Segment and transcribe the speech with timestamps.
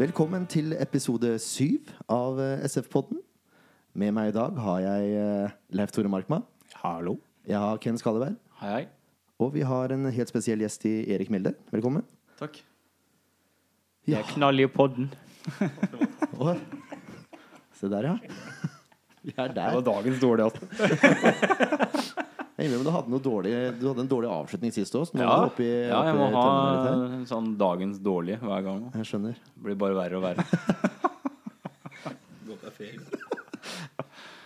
[0.00, 3.18] Velkommen til episode syv av eh, SF-podden.
[4.00, 6.38] Med meg i dag har jeg eh, Leif Tore Markma.
[6.80, 7.18] Hallo.
[7.44, 8.38] Jeg har Ken Skalleberg.
[8.62, 8.86] Hei, hei.
[9.44, 11.52] Og vi har en helt spesiell gjest i Erik Milde.
[11.68, 12.06] Velkommen.
[12.40, 12.62] Takk.
[14.08, 15.12] Jeg er knall i podden.
[16.40, 16.56] Å,
[17.76, 18.16] Se der, ja.
[19.28, 20.48] Vi er Det var dagens dårlige.
[22.60, 23.50] Jeg innrømmer du hadde, noe dårlig,
[23.80, 25.16] du hadde en dårlig avslutning sist også.
[25.16, 26.42] Ja, er ja, jeg må ha
[27.30, 28.82] sånn dagens dårlige hver gang.
[28.98, 29.38] Jeg skjønner.
[29.40, 30.44] Det blir bare verre og verre.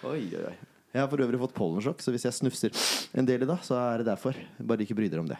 [0.04, 0.54] Oi, oi, oi.
[0.92, 2.82] Jeg har for øvrig fått pollensjokk, så hvis jeg snufser
[3.18, 4.37] en del i dag, så er det derfor.
[4.62, 5.38] Bare ikke bry dere om det.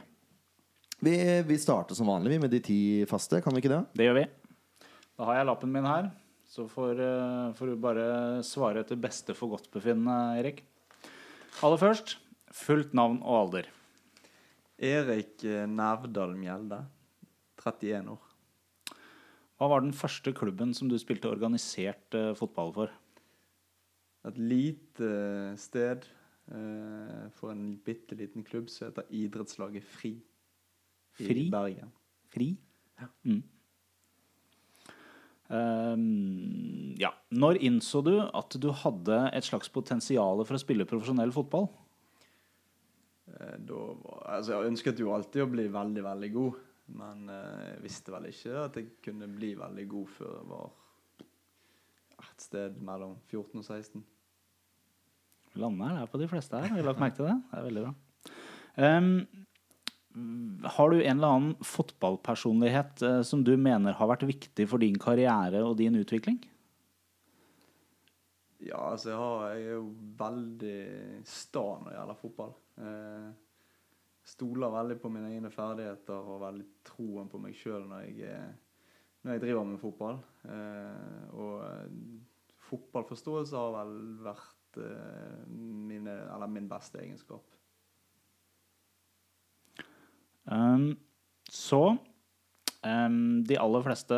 [1.05, 1.15] Vi,
[1.47, 3.83] vi starter som vanlig med de ti faste, kan vi ikke det?
[4.01, 4.25] Det gjør vi.
[5.15, 6.09] Da har jeg lappen min her.
[6.51, 8.07] Så får, eh, får du bare
[8.47, 10.65] svare etter beste forgodtbefinnende, Erik.
[11.63, 12.17] Aller først
[12.55, 13.71] fullt navn og alder.
[14.79, 16.85] Erik Nævdal Mjelde.
[17.65, 18.31] 31 år.
[19.59, 22.93] Hva var den første klubben som du spilte organisert uh, fotball for?
[24.25, 26.07] Et lite eh, sted
[26.49, 30.15] uh, for en bitte liten klubb som heter Idrettslaget Fri.
[31.21, 31.43] I Fri?
[31.53, 31.91] Bergen.
[32.33, 32.55] Fri?
[33.29, 33.43] Mm.
[35.53, 37.13] Um, ja.
[37.37, 41.69] Når innså du at du hadde et slags potensial for å spille profesjonell fotball?
[43.41, 43.81] Eh, da
[44.37, 46.63] altså jeg ønsket jo alltid å bli veldig, veldig god.
[47.01, 50.73] Men eh, jeg visste vel ikke at jeg kunne bli veldig god før jeg var
[52.25, 54.05] et sted mellom 14 og 16.
[55.55, 56.71] Landet lander der på de fleste her.
[56.73, 57.37] Har du lagt merke til det?
[57.51, 57.93] Det er veldig bra.
[58.75, 59.11] Um,
[60.77, 64.99] har du en eller annen fotballpersonlighet eh, som du mener har vært viktig for din
[64.99, 66.41] karriere og din utvikling?
[68.65, 69.89] Ja, altså jeg, har, jeg er jo
[70.19, 70.77] veldig
[71.29, 72.53] sta når det gjelder fotball.
[72.81, 73.33] Eh,
[74.25, 78.55] stoler veldig på mine egne ferdigheter og veldig troen på meg sjøl når, jeg er-
[79.25, 80.23] når jeg driver med fotball.
[80.49, 81.99] Eh, og eh,
[82.71, 85.45] fotballforståelse har vel vært eh,
[85.93, 86.17] mine,
[86.49, 87.45] min beste egenskap.
[90.45, 90.91] Um,
[91.49, 91.97] så
[92.85, 94.17] De aller fleste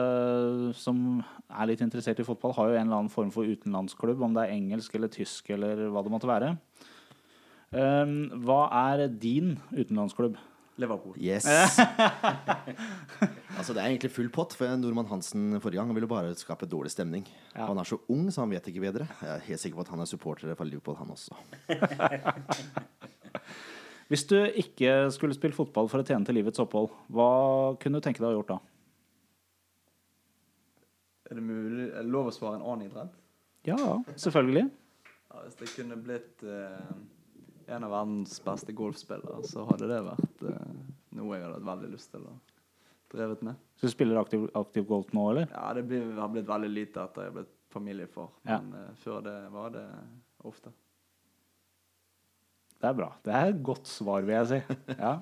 [0.74, 4.34] som er litt interessert i fotball, har jo en eller annen form for utenlandsklubb, om
[4.34, 6.56] det er engelsk eller tysk eller hva det måtte være.
[7.76, 10.38] Ehm, hva er din utenlandsklubb?
[10.76, 11.14] Liverpool.
[11.16, 11.46] Yes.
[13.56, 16.92] altså Det er egentlig full pott, for Nordmann Hansen forrige gang ville bare skape dårlig
[16.92, 17.24] stemning.
[17.54, 17.70] Ja.
[17.70, 19.06] Han er så ung, så han vet ikke bedre.
[19.22, 21.32] Jeg er helt sikker på at han er supporter for Liverpool, han også.
[24.12, 27.30] Hvis du ikke skulle spille fotball for å tjene til livets opphold, hva
[27.82, 28.58] kunne du tenke deg å ha gjort da?
[31.30, 33.14] Er det mulig, er det lov å svare en annen idrett?
[33.66, 33.78] Ja,
[34.14, 34.68] selvfølgelig.
[35.32, 36.92] Ja, hvis jeg kunne blitt eh,
[37.74, 40.76] en av verdens beste golfspillere, så hadde det vært eh,
[41.18, 42.36] noe jeg hadde hatt veldig lyst til å
[43.10, 43.58] drevet med.
[43.80, 45.50] Så du spiller aktiv, aktiv golf nå, eller?
[45.50, 48.60] Ja, det blir, har blitt veldig lite etter jeg ble familiefar, Ja.
[48.62, 49.86] men eh, før det var det
[50.46, 50.70] ofte.
[52.80, 53.08] Det er bra.
[53.24, 54.76] Det er et godt svar, vil jeg si.
[54.98, 55.16] Ja.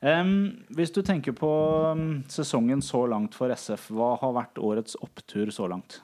[0.00, 1.48] Um, hvis du tenker på
[1.92, 5.98] um, sesongen så langt for SF, hva har vært årets opptur så langt?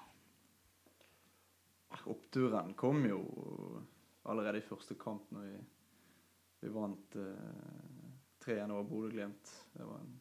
[2.06, 3.22] Oppturen kom jo
[4.28, 5.56] allerede i første kamp når vi,
[6.66, 7.96] vi vant uh,
[8.44, 9.54] 3-1 over Bodø-Glimt.
[9.72, 10.12] Det var en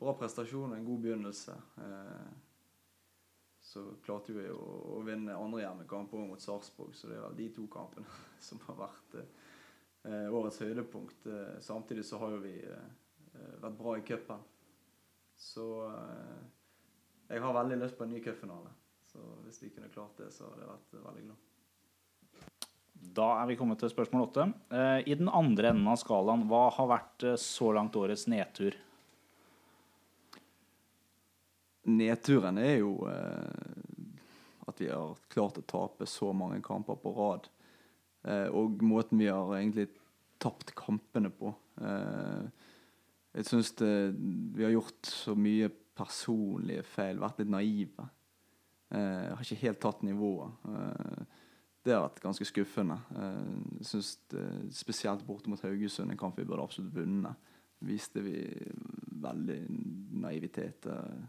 [0.00, 1.58] bra prestasjon og en god begynnelse.
[1.76, 2.32] Uh,
[3.64, 4.60] så klarte vi å,
[4.96, 8.06] å vinne andre hjemmekamp mot Sarpsborg, så det er de to kampene
[8.46, 9.43] som har vært eh, eh,
[10.04, 11.26] årets høydepunkt.
[11.26, 12.90] Eh, samtidig så har jo vi eh,
[13.34, 14.42] eh, vært bra i cupen.
[15.36, 16.42] Så eh,
[17.32, 18.72] jeg har veldig lyst på en ny cupfinale.
[19.08, 21.50] Så hvis vi kunne klart det, så hadde jeg vært eh, veldig glad.
[23.14, 24.48] Da er vi kommet til spørsmål åtte.
[24.74, 28.76] Eh, I den andre enden av skalaen, hva har vært eh, så langt årets nedtur?
[31.84, 34.14] Nedturen er jo eh,
[34.68, 37.50] at vi har klart å tape så mange kamper på rad.
[38.24, 39.90] Eh, og måten vi har egentlig
[40.44, 41.52] tapt kampene på.
[41.80, 42.44] Eh,
[43.34, 48.06] jeg syns vi har gjort så mye personlige feil, vært litt naive.
[48.94, 50.68] Jeg har ikke helt tatt nivået.
[50.70, 51.24] Eh,
[51.84, 52.96] det har vært ganske skuffende.
[53.12, 57.50] Eh, jeg synes det, Spesielt borte mot Haugesund, en kamp vi burde absolutt vunnet.
[57.84, 58.38] Viste vi
[59.24, 59.58] veldig
[60.22, 60.86] naivitet.
[60.88, 61.24] Eh,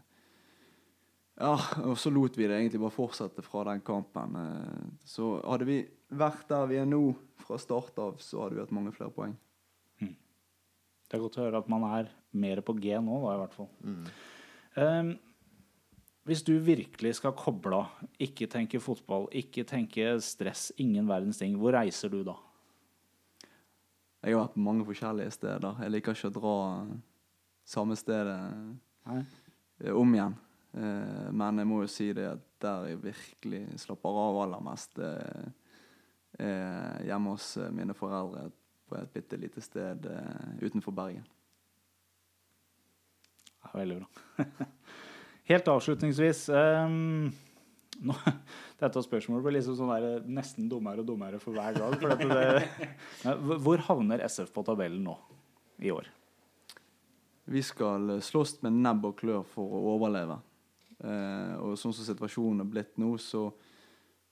[1.36, 1.52] ja,
[1.84, 4.38] og så lot vi det egentlig bare fortsette fra den kampen.
[4.40, 7.02] Eh, Så hadde vi vært der vi er nå
[7.42, 9.36] fra start av, så hadde vi hatt mange flere poeng.
[11.06, 13.54] Det er godt å høre at man er mer på G nå, da, i hvert
[13.54, 13.68] fall.
[14.82, 15.12] Em,
[16.26, 21.54] hvis du virkelig skal koble av, ikke tenke fotball, ikke tenke stress, ingen verdens ting,
[21.60, 22.34] hvor reiser du da?
[24.26, 25.78] Jeg har vært på mange forskjellige steder.
[25.84, 26.56] Jeg liker ikke å dra
[27.66, 28.40] samme stedet
[29.06, 29.20] Nei.
[29.94, 30.34] om igjen.
[30.74, 34.98] Eh, men jeg må jo si det at der jeg virkelig slapper av aller mest,
[34.98, 35.54] eh, er
[36.38, 38.48] hjemme hos eh, mine foreldre
[38.86, 41.24] på et bitte lite sted eh, utenfor Bergen.
[43.64, 44.46] Ja, veldig bra.
[45.50, 47.28] Helt avslutningsvis um,
[48.02, 48.16] nå,
[48.82, 51.96] Dette spørsmålet blir liksom sånn der, nesten dummere og dummere for hver dag.
[52.02, 52.68] For det,
[53.64, 55.16] hvor- havner SF på tabellen nå
[55.86, 56.10] i år?
[57.46, 60.36] Vi skal eh, slåss med nebb og klør for å overleve.
[60.96, 63.48] Eh, og sånn som situasjonen er blitt nå, så,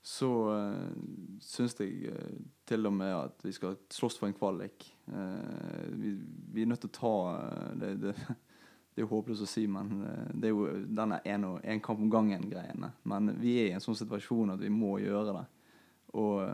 [0.05, 0.97] så uh,
[1.41, 2.33] syns jeg uh,
[2.69, 4.85] til og med at vi skal slåss for en kvalik.
[5.09, 6.11] Uh, vi,
[6.53, 8.13] vi er nødt til å ta uh, det, det,
[8.93, 9.95] det er jo håpløst å si, men
[10.37, 12.93] det er jo denne en, og- en kamp om gangen-greiene.
[13.09, 15.47] Men vi er i en sånn situasjon at vi må gjøre det.
[16.21, 16.45] Og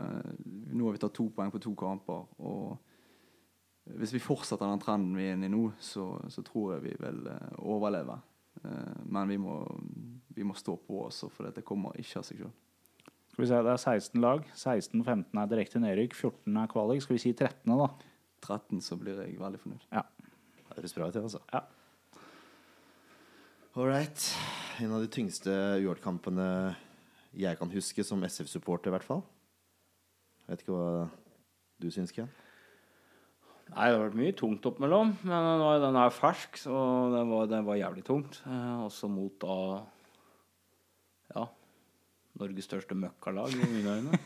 [0.73, 2.23] nå har vi tatt to poeng på to kamper.
[2.41, 2.79] og
[3.99, 6.95] hvis vi fortsetter den trenden vi er inne i nå, så, så tror jeg vi
[7.03, 7.27] vil
[7.59, 8.15] overleve.
[9.05, 9.59] Men vi må,
[10.33, 12.53] vi må stå på også, for dette kommer ikke av seg sjøl.
[13.31, 14.41] Skal vi se, Det er 16 lag.
[14.53, 16.15] 16-15 er direkte nedrykk.
[16.15, 17.01] 14 er kvalik.
[17.01, 17.87] Skal vi si 13., da?
[18.43, 19.85] 13 så blir jeg veldig fornøyd.
[19.91, 21.39] Det høres bra ut, det, altså.
[21.53, 21.61] Ja.
[23.75, 24.25] All right.
[24.83, 26.75] En av de tyngste UAL-kampene
[27.39, 29.21] jeg kan huske som SF-supporter, i hvert fall.
[30.43, 31.07] Jeg vet ikke hva
[31.79, 32.27] du syns, Ken?
[33.71, 35.13] Nei, det har vært mye tungt oppimellom.
[35.23, 36.75] Men nå er den er fersk, så
[37.13, 38.41] det var, det var jævlig tungt.
[38.43, 39.55] Eh, også mot da
[41.31, 41.45] Ja,
[42.39, 44.19] Norges største møkkalag, i mine øyne.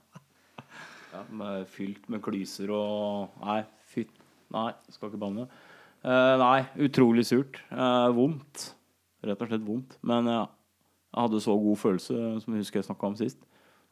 [1.14, 4.14] ja, med, fylt med klyser og Nei, fytt
[4.50, 5.44] Nei, skal ikke banne.
[6.02, 7.60] Uh, nei, utrolig surt.
[7.70, 8.72] Uh, vondt.
[9.22, 9.94] Rett og slett vondt.
[10.06, 10.40] Men ja,
[11.12, 13.38] jeg hadde så god følelse, som jeg husker jeg snakka om sist.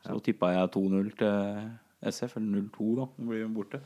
[0.03, 3.06] Så tippa jeg 2-0 til SF, eller 0-2, da.
[3.19, 3.81] Det blir borte.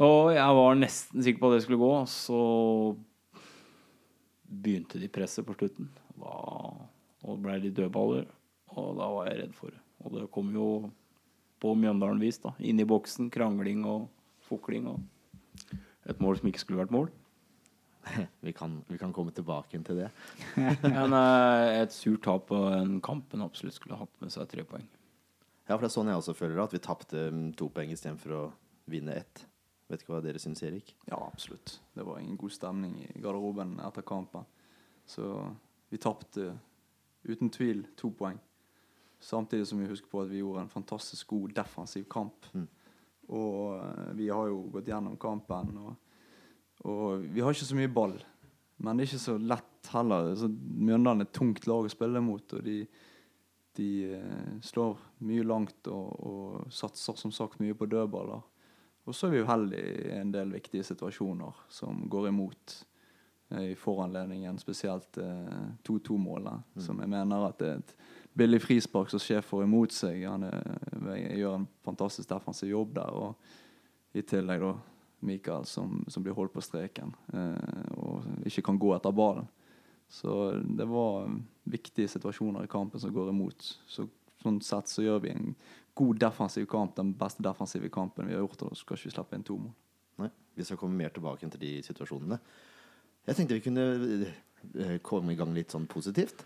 [0.00, 2.40] Og jeg var nesten sikker på at det skulle gå, så
[4.50, 5.90] begynte de presset på slutten.
[6.18, 6.36] Da,
[7.24, 8.26] og det ble litt dødballer,
[8.76, 9.80] og da var jeg redd for det.
[10.00, 10.66] Og det kom jo
[11.60, 12.54] på Mjøndalen-vis, da.
[12.64, 14.06] Inn i boksen, krangling og
[14.48, 14.88] fukling.
[14.88, 15.74] Og
[16.08, 17.10] et mål som ikke skulle vært mål.
[18.46, 20.06] Vi kan, vi kan komme tilbake til det.
[20.82, 24.86] Men et surt tap på en kamp en absolutt skulle hatt med seg tre poeng.
[25.68, 27.92] Ja, for det er sånn jeg også føler det, at vi tapte mm, to poeng
[27.92, 28.40] istedenfor å
[28.90, 29.44] vinne ett.
[29.92, 30.94] Vet ikke hva dere syns, Erik?
[31.10, 31.76] Ja, absolutt.
[31.94, 34.48] Det var ingen god stemning i garderoben etter kampen.
[35.06, 35.28] Så
[35.92, 36.54] vi tapte
[37.28, 38.38] uten tvil to poeng.
[39.20, 42.46] Samtidig som vi husker på at vi gjorde en fantastisk god defensiv kamp.
[42.52, 42.68] Mm.
[43.36, 45.96] Og eh, vi har jo gått gjennom kampen, og,
[46.88, 48.16] og vi har ikke så mye ball.
[48.80, 50.32] Men det er ikke så lett heller.
[50.40, 52.78] Så Mjøndalen er et tungt lag å spille mot, og de,
[53.76, 54.96] de eh, slår
[55.28, 58.46] mye langt og, og satser som sagt mye på dødballer.
[59.08, 62.80] Og så er vi uheldige i en del viktige situasjoner som går imot
[63.58, 67.94] i foranledningen, spesielt eh, 2-2-målet, som jeg mener at det er et
[68.38, 70.22] billig frispark som sjef får imot seg.
[70.28, 70.60] Han er,
[71.34, 73.10] gjør en fantastisk defensiv jobb der.
[73.10, 74.74] Og i tillegg da
[75.26, 79.50] Mikael som, som blir holdt på streken eh, og ikke kan gå etter ballen.
[80.10, 81.28] Så det var
[81.70, 83.66] viktige situasjoner i kampen som går imot.
[83.86, 84.08] Så,
[84.42, 85.52] sånn sett så gjør vi en
[85.94, 88.64] god defensiv kamp, den beste defensive kampen vi har gjort.
[88.66, 89.76] Og så skal ikke vi slippe inn to mål.
[90.24, 92.40] Nei, vi skal komme mer tilbake til de situasjonene.
[93.28, 93.84] Jeg tenkte vi kunne
[94.80, 96.44] eh, komme i gang litt sånn positivt.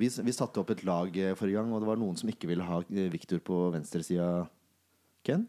[0.00, 2.48] Vi, vi satte opp et lag eh, forrige gang, og det var noen som ikke
[2.50, 4.28] ville ha Viktor Victor på venstresida.
[5.26, 5.46] Ken?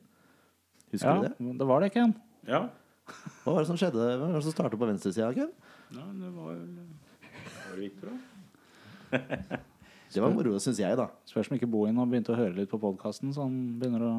[0.93, 1.33] Husker Ja, du det?
[1.39, 2.13] Ja, det var det, Ken.
[2.47, 2.63] Ja.
[3.43, 4.03] Hva var det som skjedde?
[4.19, 5.51] Hva var det som startet på venstresida, Ken?
[5.93, 9.61] Nei, det var jo Var det Victor, da?
[10.13, 11.07] Det var moro, syns jeg, da.
[11.25, 14.11] Spørs om ikke Bohin har begynt å høre litt på podkasten, så han begynner å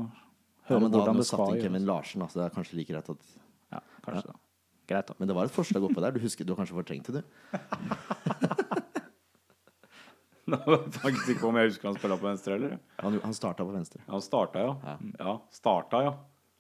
[0.67, 1.67] Ja, men da hadde hvordan han det satt skal inn gjøres.
[1.69, 3.29] Kevin Larsen, altså, så det er kanskje like greit at
[3.77, 4.35] Ja, kanskje da.
[4.87, 5.15] Greit, da.
[5.19, 6.13] Men det var et forslag oppe der.
[6.13, 7.25] Du husker, du har kanskje fortrengt det, du?
[10.53, 12.75] Nå vet jeg ikke om jeg husker han spilla på venstre, eller?
[13.01, 14.03] Han, han starta på venstre.
[14.05, 14.75] Ja, han starta, ja.
[14.85, 14.97] Ja.
[15.25, 16.13] Ja, starta, ja.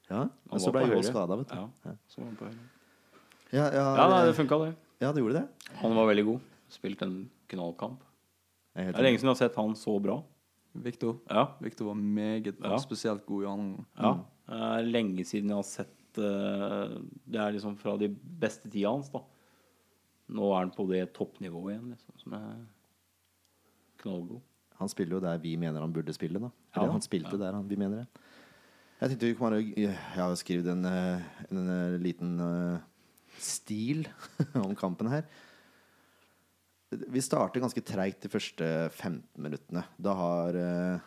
[0.08, 1.02] Ja, Men så ble høyre.
[1.04, 1.56] skada, vet du.
[1.58, 1.66] Ja.
[1.88, 2.64] Ja, Så var han på høyre.
[3.52, 4.70] ja, ja, Ja, nei, det funka, det.
[5.04, 5.44] ja, det gjorde det.
[5.82, 6.40] Han var veldig god.
[6.72, 7.18] Spilte en
[7.52, 8.00] knallkamp.
[8.74, 10.16] Det er lenge siden jeg har sett han så bra.
[10.74, 11.44] Victor, Ja.
[11.62, 12.78] Victor var meget bra, Ja.
[12.82, 13.86] spesielt god i annen.
[14.00, 14.14] ja.
[14.82, 19.23] Lenge siden jeg har sett eh, Det er liksom fra de beste tida hans, da.
[20.35, 22.18] Nå er han på det toppnivået igjen, liksom.
[22.23, 22.64] Som er
[24.02, 24.42] knallgod.
[24.80, 26.40] Han spiller jo der vi mener han burde spille.
[26.40, 26.90] da Ja.
[26.90, 28.25] Han spilte der han, vi mener det.
[29.00, 32.78] Jeg tenkte vi kunne Jeg har skrevet en, en, en, eh, liten eh,
[33.38, 34.06] stil
[34.64, 35.25] om kampen her.
[36.90, 39.83] Vi starter ganske treigt de første 15 minuttene.
[39.99, 41.00] Da har, eh,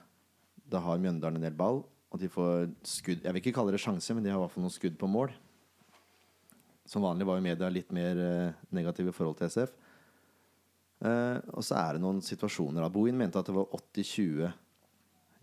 [0.68, 3.82] da har Mjøndalen en del ball, og de får skudd Jeg vil ikke kalle det
[3.84, 5.34] sjanse, men de har i hvert fall noen skudd på mål.
[6.88, 9.74] Som vanlig var jo media litt mer eh, negative i forhold til SF.
[11.04, 12.88] Eh, og så er det noen situasjoner.
[12.94, 14.54] Bohin mente at det var 80-20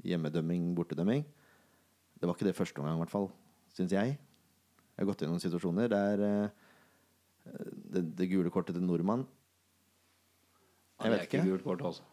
[0.09, 1.25] hjemmedømming, bortedømming.
[2.17, 3.29] Det var ikke det første omgang, i hvert fall,
[3.77, 4.17] syns jeg.
[4.17, 6.49] Jeg har gått i noen situasjoner der eh,
[7.93, 9.27] det, det gule kortet til nordmann
[11.03, 11.11] Ja, ikke.
[11.11, 11.49] det er ikke ikke.
[11.51, 12.05] gult kort, altså.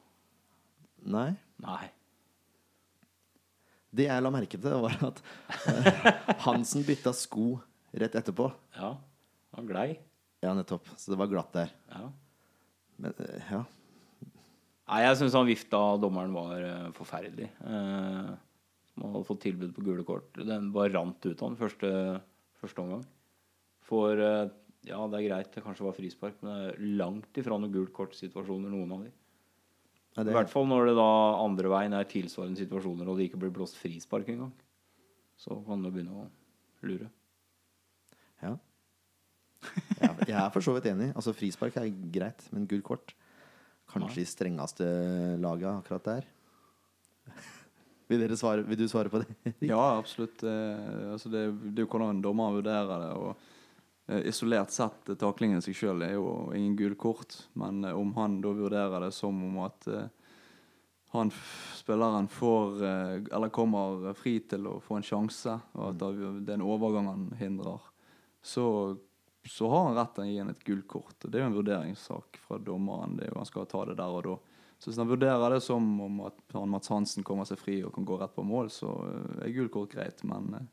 [1.08, 1.30] Nei.
[1.64, 1.86] Nei.
[3.92, 5.20] Det jeg la merke til, var at
[5.68, 6.06] eh,
[6.46, 7.58] Hansen bytta sko
[7.92, 8.48] rett etterpå.
[8.78, 8.94] Ja.
[9.58, 9.90] Han glei.
[10.42, 10.88] Ja, nettopp.
[10.96, 11.74] Så det var glatt der.
[11.92, 12.06] Ja.
[13.04, 13.66] Men eh, ja.
[14.92, 17.50] Nei, jeg syns han vifta dommeren var eh, forferdelig.
[17.64, 18.32] Uh,
[18.92, 20.32] som hadde fått tilbud på gule kort.
[20.36, 21.92] Den bare rant ut av han første,
[22.60, 23.06] første omgang.
[23.88, 24.52] For eh,
[24.88, 27.94] ja, det er greit, det kanskje var frispark, men det er langt ifra noen gult
[27.96, 29.12] kort-situasjoner, noen av de.
[30.18, 33.40] Nei, I hvert fall når det da andre veien er tilsvarende situasjoner, og det ikke
[33.40, 34.52] blir blåst frispark engang.
[35.40, 36.28] Så kan du begynne å
[36.86, 37.08] lure.
[38.44, 38.58] ja.
[40.02, 41.12] Jeg, jeg er for så vidt enig.
[41.14, 43.12] Altså Frispark er greit, men gult kort
[43.92, 44.86] Kanskje i strengeste
[45.42, 46.28] laget akkurat der.
[48.08, 49.54] Vil, dere svare, vil du svare på det?
[49.72, 50.44] Ja, absolutt.
[50.48, 53.12] Eh, altså det, det er jo hvordan dommeren vurderer det.
[53.20, 53.36] og
[54.28, 57.38] Isolert sett, eh, taklingen i seg sjøl er jo ingen gule kort.
[57.54, 60.10] Men eh, om han da vurderer det som om at eh,
[61.12, 61.32] han
[61.76, 66.60] spilleren får eh, Eller kommer fri til å få en sjanse, og at det er
[66.60, 67.82] en overgang han hindrer,
[68.42, 68.66] så,
[69.44, 71.18] så har han rett til å gi ham et gult kort.
[71.26, 73.18] Det er jo en vurderingssak fra dommeren.
[73.18, 74.38] det er jo Han skal ta det der og da.
[74.82, 77.94] Så hvis han vurderer det som om at han Mats Hansen kommer seg fri og
[77.94, 80.24] kan gå rett på mål, så eh, er gult kort greit.
[80.26, 80.70] Men eh,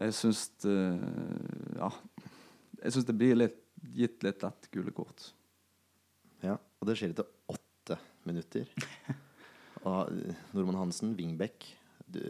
[0.00, 0.78] jeg syns det
[1.78, 1.92] Ja.
[2.84, 3.60] Jeg syns det blir litt,
[3.96, 5.30] gitt litt lett gule kort.
[6.44, 7.96] Ja, og det skjer etter åtte
[8.28, 8.68] minutter.
[9.84, 11.66] Og eh, Normann Hansen, wingback
[12.14, 12.20] du,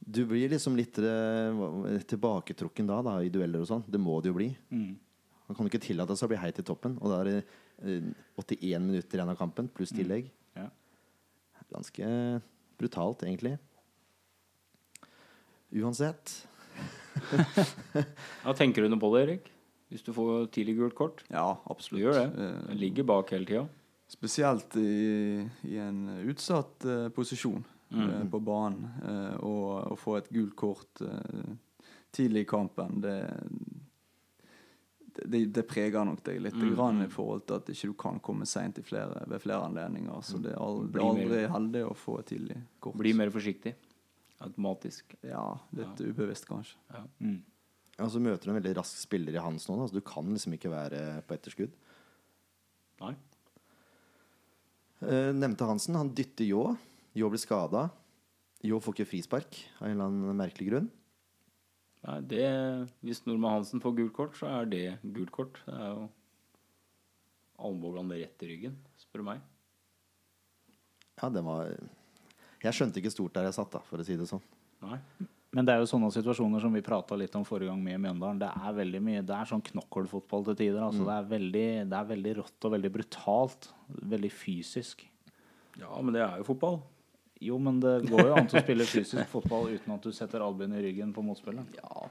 [0.00, 3.86] du blir liksom litt eh, tilbaketrukken da, da, i dueller og sånn.
[3.88, 4.50] Det må det jo bli.
[4.72, 4.92] Mm.
[5.48, 6.96] Man kan ikke tillate seg å bli heit i toppen.
[7.00, 10.30] Og da er det eh, 81 minutter igjen av kampen, pluss tillegg.
[10.58, 10.68] Ja.
[11.70, 12.06] Ganske
[12.80, 13.56] brutalt, egentlig.
[15.72, 16.46] Uansett.
[18.44, 19.48] Ja, tenker du noe på det, Erik?
[19.90, 21.24] Hvis du får tidlig gult kort?
[21.28, 22.02] Ja, Du absolutt.
[22.04, 22.26] gjør det.
[22.44, 23.64] Eh, Den ligger bak hele tida.
[24.10, 28.04] Spesielt i, i en utsatt uh, posisjon Mm.
[28.06, 28.84] uh, på banen.
[29.02, 31.48] Uh, og å få et gult kort eh,
[32.14, 33.16] tidlig i kampen, det,
[35.26, 36.68] det, det preger nok deg litt Mm.
[36.76, 38.86] grann i forhold til at ikke du kan komme seint ved
[39.42, 40.22] flere anledninger.
[40.22, 42.94] Så det er, al det er aldri heldig å få et tidlig kort.
[43.02, 43.74] Bli mer forsiktig.
[44.40, 45.14] Automatisk.
[45.26, 45.44] Ja,
[45.76, 46.78] litt ubevisst, kanskje.
[47.20, 47.40] Mm.
[47.98, 49.76] Ja, så møter du en veldig rask spiller i hans nå.
[49.76, 51.74] Da, du kan liksom ikke være på etterskudd.
[53.02, 53.12] Nei.
[55.04, 55.98] Eh, nevnte Hansen.
[56.00, 56.64] Han dytter Ljå.
[57.16, 57.88] Ljå blir skada.
[58.64, 60.88] Ljå får ikke frispark av en eller annen merkelig grunn.
[62.06, 62.48] Nei, det,
[63.04, 65.60] hvis Normann Hansen får gult kort, så er det gult kort.
[65.66, 66.08] Det er jo
[67.60, 69.42] albuen rett i ryggen, spør du meg.
[71.20, 71.74] Ja, det var
[72.60, 74.42] Jeg skjønte ikke stort der jeg satt, da, for å si det sånn.
[74.84, 74.98] Nei.
[75.50, 78.38] Men det er jo sånne situasjoner som vi prata litt om forrige gang med Mjøndalen.
[78.38, 80.78] Det er veldig mye, det er sånn knokkelfotball til tider.
[80.86, 81.02] Altså.
[81.08, 83.70] Det, er veldig, det er veldig rått og veldig brutalt.
[84.14, 85.02] Veldig fysisk.
[85.80, 86.78] Ja, men det er jo fotball.
[87.40, 90.44] Jo, men det går jo an til å spille fysisk fotball uten at du setter
[90.44, 91.66] albuen i ryggen på motspilleren.
[91.80, 92.10] Ja.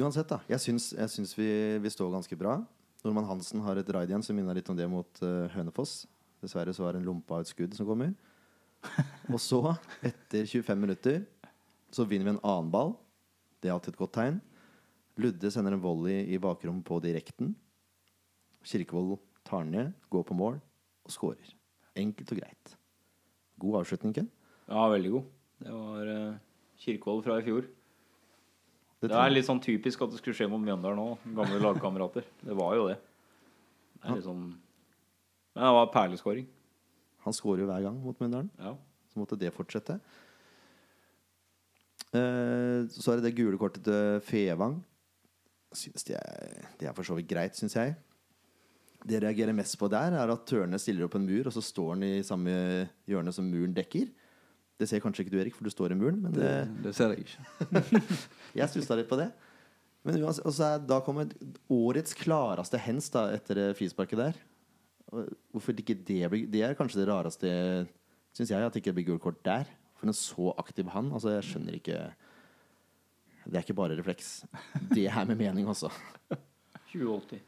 [0.00, 0.38] Uansett, da.
[0.50, 1.50] Jeg syns, jeg syns vi,
[1.82, 2.60] vi står ganske bra.
[3.04, 6.04] Nordmann Hansen har et raid igjen som minner litt om det mot uh, Hønefoss.
[6.40, 8.14] Dessverre så var det en lompe av et skudd som kommer.
[9.28, 9.60] Og så,
[10.06, 11.22] etter 25 minutter,
[11.92, 12.94] så vinner vi en annen ball.
[13.60, 14.38] Det er alltid et godt tegn.
[15.20, 17.52] Ludde sender en volley i bakrommet på direkten.
[18.64, 20.56] Kirkevold tar den ned, går på mål
[21.04, 21.52] og skårer.
[21.98, 22.72] Enkelt og greit.
[23.60, 24.30] God avslutning, Ken.
[24.70, 25.28] ja, veldig god.
[25.60, 26.40] Det var uh,
[26.80, 27.68] Kirkevold fra i fjor.
[29.00, 31.34] Det Det er litt sånn typisk at det skulle skje mot Mjøndalen nå.
[31.36, 32.24] Gamle lagkamerater.
[32.40, 32.98] Det var jo det.
[33.96, 34.44] Det er litt sånn
[35.60, 36.46] Men det var perleskåring.
[37.26, 38.48] Han scorer jo hver gang mot Mjøndalen.
[38.56, 38.70] Ja.
[39.12, 39.98] Så måtte det fortsette.
[42.16, 44.78] Eh, så er det det gule kortet til Fevang.
[45.76, 47.92] Synes det er, det er for så vidt greit, syns jeg.
[49.04, 51.60] Det jeg reagerer mest på der, er at Tørne stiller opp en mur, og så
[51.64, 52.56] står han i samme
[53.08, 54.08] hjørne som muren dekker.
[54.80, 56.96] Det ser kanskje ikke du, Erik, for du står i muren, men det, Det, det
[56.96, 58.00] ser jeg ikke.
[58.62, 59.28] jeg stussa litt på det.
[60.08, 61.28] Men uansett, og så er, da kommer
[61.68, 64.46] årets klareste hens da, etter frisparket der.
[65.10, 67.50] Hvorfor ikke det blir Det er kanskje det rareste,
[68.36, 69.70] syns jeg, at det ikke blir gult kort der.
[69.98, 71.12] For en så aktiv han.
[71.12, 71.98] Altså, jeg skjønner ikke
[73.44, 74.44] Det er ikke bare refleks.
[74.94, 75.90] Det er med mening også.
[76.92, 77.40] 2080.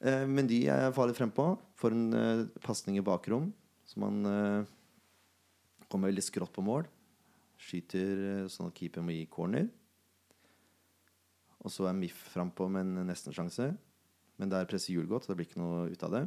[0.00, 1.44] Eh, men de er farlig frempå.
[1.76, 3.50] Får en uh, pasning i bakrom,
[3.84, 4.70] som han eh,
[5.92, 6.88] kommer veldig skrått på mål.
[7.60, 9.68] Skyter eh, sånn at keeper må gi corner.
[11.60, 13.70] Og så er MIF frampå med en nestensjanse.
[14.40, 16.22] Men der presser Hjul godt, så det blir ikke noe ut av det.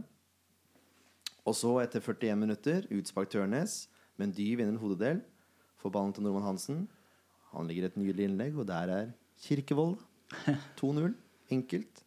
[1.43, 3.87] Og så, etter 41 minutter, utspark Tørnes.
[4.21, 5.23] Men Dy vinner en hodedel.
[5.81, 6.85] Får ballen til Normann Hansen.
[7.51, 9.11] Han ligger et nydelig innlegg, og der er
[9.43, 9.97] Kirkevold.
[10.79, 11.11] 2-0.
[11.57, 12.03] Enkelt.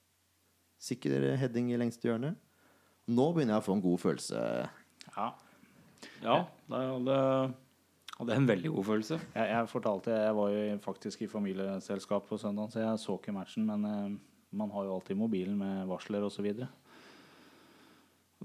[0.80, 2.34] Sikker heading i lengste hjørne.
[3.06, 4.40] Nå begynner jeg å få en god følelse.
[5.16, 5.28] Ja.
[6.22, 6.38] Ja,
[6.70, 6.80] da
[8.16, 9.20] hadde, det er en veldig god følelse.
[9.34, 13.34] Jeg, jeg fortalte Jeg var jo faktisk i familieselskap på søndag, så jeg så ikke
[13.36, 13.68] matchen.
[13.68, 14.16] Men eh,
[14.56, 16.48] man har jo alltid mobilen med varsler osv.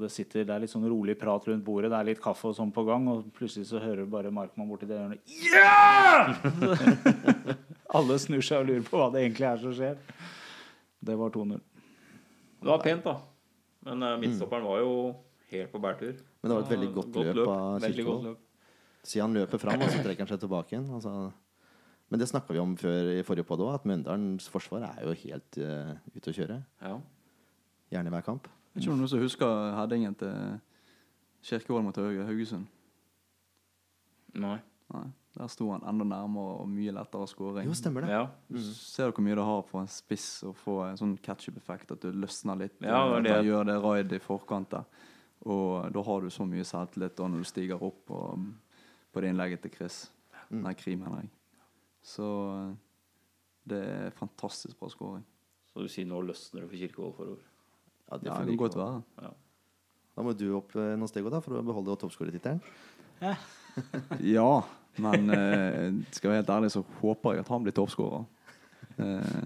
[0.02, 2.56] Det sitter, det er litt sånn rolig prat rundt bordet, det er litt kaffe og
[2.56, 6.32] sånn på gang, og plutselig så hører du bare Markmann borti det hjørnet Ja!
[8.00, 9.98] Alle snur seg og lurer på hva det egentlig er som skjer.
[11.04, 11.60] Det var 2-0.
[12.62, 13.18] Det var pent, da.
[13.90, 14.94] Men uh, midtstopperen var jo
[15.52, 16.14] helt på bærtur.
[16.40, 18.32] Men det var et veldig godt løp av Kirkevold.
[19.04, 20.90] Siden han løper fram, og så trekker han seg tilbake igjen.
[20.94, 21.14] Altså.
[22.12, 25.16] Men det snakka vi om før i forrige podd òg, at Mjøndalens forsvar er jo
[25.24, 26.58] helt uh, ute å kjøre.
[26.84, 26.98] Ja.
[27.96, 28.50] Gjerne i hver kamp.
[28.76, 30.60] Ikke om noen som husker headingen til
[31.48, 32.68] Kirkevold mot Hauge- Haugesund?
[34.38, 34.60] Nei.
[34.94, 35.08] Nei.
[35.38, 37.68] Der sto han enda nærmere og mye lettere skåring.
[37.70, 38.12] Jo, stemmer det.
[38.12, 38.26] Ja.
[38.76, 42.04] Ser du hvor mye det har på en spiss å få en sånn ketsjup-effekt, at
[42.04, 42.76] du løsner litt?
[42.84, 43.38] Ja, og det.
[43.40, 44.84] og Gjør det raid i forkant der.
[45.48, 48.20] Og da har du så mye selvtillit da når du stiger opp på,
[49.12, 50.02] på det innlegget til Chris.
[50.50, 50.64] Mm.
[50.66, 51.32] Nei, Krim, mener jeg.
[52.06, 52.74] Så eh,
[53.72, 55.24] det er fantastisk bra skåring.
[55.72, 57.48] Så du sier nå løsner det for Kirkevold forover?
[58.12, 59.32] Ja, Ja, det kan godt være.
[60.12, 62.60] Da må du opp uh, noen steg da, for å beholde toppskårertittelen.
[64.36, 64.64] Ja,
[65.00, 68.26] men eh, skal jeg være helt ærlig, så håper jeg at han blir toppskårer.
[69.00, 69.44] Eh,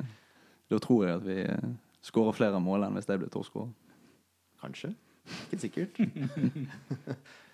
[0.72, 1.68] da tror jeg at vi eh,
[2.06, 3.70] skårer flere mål enn hvis jeg blir toppskårer.
[4.64, 4.96] Kanskje.
[5.46, 6.00] Ikke sikkert.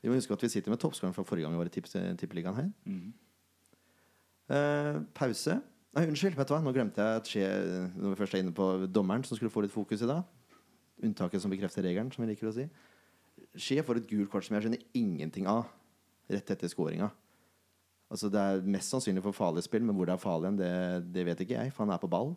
[0.00, 2.56] vi må huske at vi sitter med toppskåreren fra forrige gang vi var i Tippeligaen
[2.56, 2.70] her.
[2.88, 3.10] Mm.
[4.50, 5.60] Eh, pause.
[5.96, 6.60] Nei, unnskyld, vet du hva?
[6.62, 7.46] Nå glemte jeg at skje,
[7.98, 10.22] når vi først er inne på dommeren, som skulle få litt fokus i dag.
[11.02, 12.68] Unntaket som bekrefter regelen, som vi liker å si.
[13.58, 15.64] Skje får et gult kort som jeg skjønner ingenting av
[16.30, 17.10] rett etter skåringa.
[18.10, 20.70] Altså, det er mest sannsynlig for farlig spill, men hvor det er farlig, hen, det,
[21.14, 22.32] det vet ikke jeg, for han er på ball.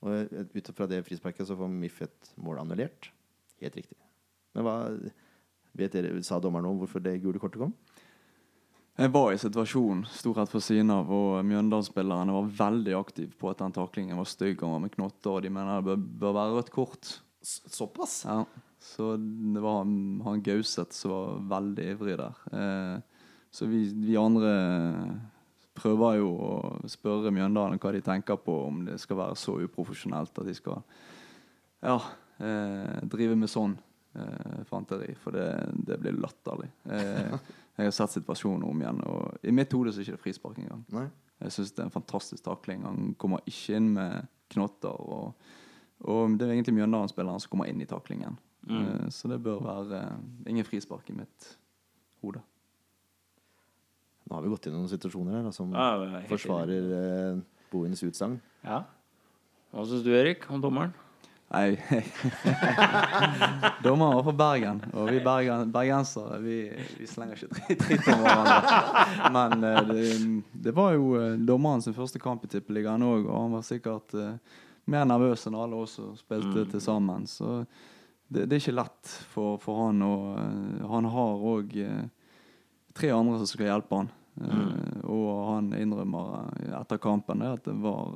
[0.00, 3.10] Og ut fra det frisparket så får Miff et mål annullert.
[3.60, 3.98] Helt riktig.
[4.56, 4.76] Men hva
[5.76, 7.74] vet dere, sa dommeren om hvorfor det gule kortet kom?
[9.00, 13.48] Jeg var i situasjonen, sto rett for siden av, og Mjøndalen-spillerne var veldig aktive på
[13.48, 16.34] at den taklingen var stygg og var med knotter, og de mener det bør, bør
[16.36, 17.12] være rødt kort.
[17.40, 18.18] Såpass?
[18.28, 18.42] Ja,
[18.80, 19.94] så det var han,
[20.26, 22.42] han Gauseth som var veldig ivrig der.
[22.52, 24.52] Eh, så vi, vi andre
[25.80, 26.52] prøver jo å
[26.90, 30.82] spørre Mjøndalen hva de tenker på, om det skal være så uprofesjonelt at de skal
[31.80, 31.96] ja,
[32.42, 33.78] eh, drive med sånn
[34.14, 35.46] eh, fanteri, for det,
[35.86, 36.70] det blir latterlig.
[36.84, 37.34] Eh,
[37.80, 40.58] jeg har sett situasjonen om igjen, og i mitt hode så er det ikke frispark
[40.62, 40.84] engang.
[40.94, 41.06] Nei.
[41.40, 42.82] Jeg syns det er en fantastisk takling.
[42.84, 44.92] Han kommer ikke inn med knotter.
[44.92, 45.48] Og,
[46.04, 48.36] og det er egentlig Mjøndalen-spilleren som kommer inn i taklingen.
[48.68, 48.82] Mm.
[48.82, 50.18] Eh, Så det bør være eh,
[50.52, 51.46] ingen frispark i mitt
[52.20, 52.42] hode.
[54.28, 55.86] Nå har vi gått inn i noen situasjoner her da, som Ja,
[56.20, 57.40] er forsvarer eh,
[57.72, 58.36] Bohins utsagn.
[58.66, 58.82] Ja.
[59.72, 60.92] Hva syns du, Erik, om dommeren?
[61.50, 61.78] Nei
[63.82, 66.58] Dommeren var fra Bergen, og vi bergen, bergensere vi,
[66.98, 69.30] vi slenger ikke dritt om hverandre.
[69.34, 70.04] Men eh, det,
[70.68, 74.14] det var jo eh, dommeren sin første kamp i Tippeligaen òg, og han var sikkert
[74.14, 74.60] eh,
[74.90, 77.26] mer nervøs enn alle oss som spilte til sammen.
[77.26, 77.64] Så
[78.28, 81.76] det, det er ikke lett for, for han, og han har òg
[82.94, 84.14] tre andre som skal hjelpe han.
[84.40, 85.02] Mm.
[85.10, 86.46] og han innrømmer
[86.78, 88.14] etter kampen at det var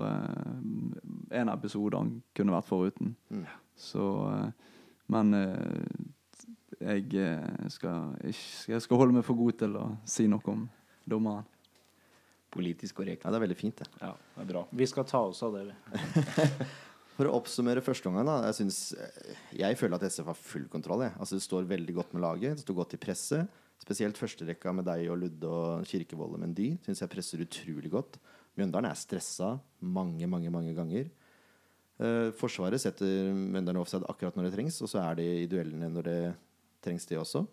[1.31, 3.15] en episode han kunne vært foruten.
[3.31, 3.47] Mm.
[3.79, 4.71] Så eh,
[5.13, 5.91] Men eh,
[6.81, 10.65] jeg, eh, skal, jeg skal holde meg for god til å si noe om
[11.09, 11.47] dommeren.
[12.55, 13.25] Politisk korrekt.
[13.25, 13.89] Ja, det er veldig fint, det.
[13.99, 14.61] Ja, det er bra.
[14.71, 16.67] Vi skal ta oss av det, vi.
[17.15, 18.37] For å oppsummere første omgang, da.
[18.49, 18.79] Jeg, synes,
[19.55, 21.05] jeg føler at SF har full kontroll.
[21.07, 21.15] Jeg.
[21.19, 22.57] Altså, det står veldig godt med laget.
[22.59, 23.61] Det står godt i presset.
[23.83, 28.19] Spesielt førsterekka med deg og Ludde og Kirkevold og Mendy syns jeg presser utrolig godt.
[28.55, 31.09] Mjøndalen er stressa mange, mange, mange ganger.
[31.99, 35.91] Eh, forsvaret setter Mjøndalen offside akkurat når det trengs, og så er de i duellene
[35.91, 36.19] når det
[36.85, 37.45] trengs, det også.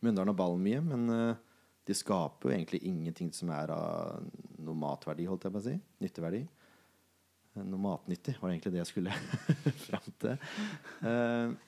[0.00, 1.42] Mjøndalen har ballen mye, men eh,
[1.88, 4.24] de skaper jo egentlig ingenting som er av
[4.60, 5.76] noe matverdi, holdt jeg på å si.
[6.04, 6.44] Nytteverdi.
[7.56, 9.16] Eh, Noe matnyttig var egentlig det jeg skulle
[9.86, 10.38] fram til.
[11.04, 11.58] Eh,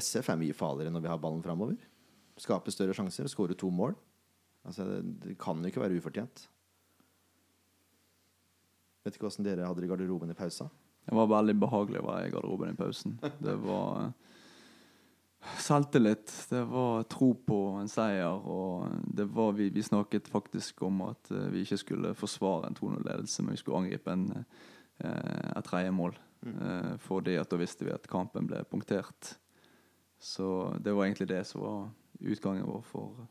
[0.00, 1.78] SF er mye farligere når vi har ballen framover.
[2.40, 3.96] Skaper større sjanser, skårer to mål.
[4.66, 6.44] Altså, det, det kan jo ikke være ufortjent.
[9.04, 10.68] Vet ikke åssen dere hadde det i garderoben i pausa.
[11.06, 13.16] Det var veldig behagelig å være i garderoben i pausen.
[13.40, 14.12] Det var
[15.40, 16.32] Selvtillit.
[16.50, 18.42] Det var tro på en seier.
[18.44, 22.76] Og det var vi, vi snakket faktisk om at eh, vi ikke skulle forsvare en
[22.76, 24.26] 2-0-ledelse, men vi skulle angripe en,
[25.00, 26.18] eh, et tredje mål.
[26.40, 26.96] Mm.
[27.04, 29.34] fordi at da visste vi at kampen ble punktert.
[30.16, 33.26] Så det var egentlig det som var utgangen vår for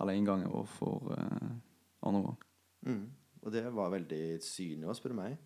[0.00, 1.54] Eller inngangen vår for uh,
[2.06, 2.42] andre gang.
[2.86, 3.06] Mm.
[3.42, 5.38] Og det var veldig synlig òg, spør du meg.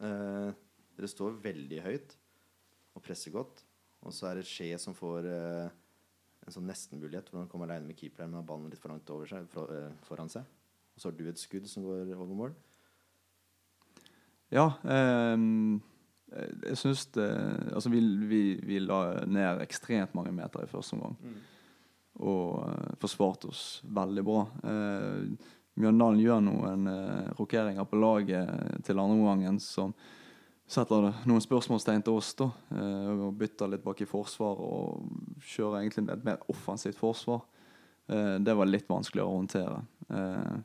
[0.00, 0.52] Uh,
[0.96, 2.14] dere står veldig høyt
[2.96, 3.64] og presser godt.
[4.06, 5.66] Og så er det Skje som får uh,
[6.46, 9.28] en sånn nestenmulighet hvor han kommer alene med keeperen, har ballen litt for langt over
[9.30, 9.72] seg, for,
[10.06, 10.46] foran seg.
[10.94, 12.56] Og så har du et skudd som går over mål.
[14.54, 14.70] Ja.
[14.84, 15.80] ehm,
[16.66, 17.26] jeg syns det
[17.72, 21.16] Altså, vi, vi, vi la ned ekstremt mange meter i første omgang.
[22.16, 24.44] Og eh, forsvarte oss veldig bra.
[24.64, 29.92] Eh, Mjøndalen gjør noen eh, rokeringer på laget til andre omgangen som
[30.66, 32.32] setter noen spørsmålstegn til oss.
[32.38, 35.04] da, eh, og Bytter litt bak i forsvar og
[35.44, 37.44] kjører egentlig et mer offensivt forsvar.
[38.08, 39.84] Eh, det var litt vanskeligere å håndtere.
[40.08, 40.56] Eh,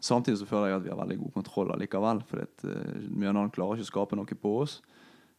[0.00, 2.22] Samtidig så føler jeg at vi har veldig god kontroll allikevel.
[2.24, 4.78] fordi uh, Mjøndalen klarer ikke å skape noe på oss.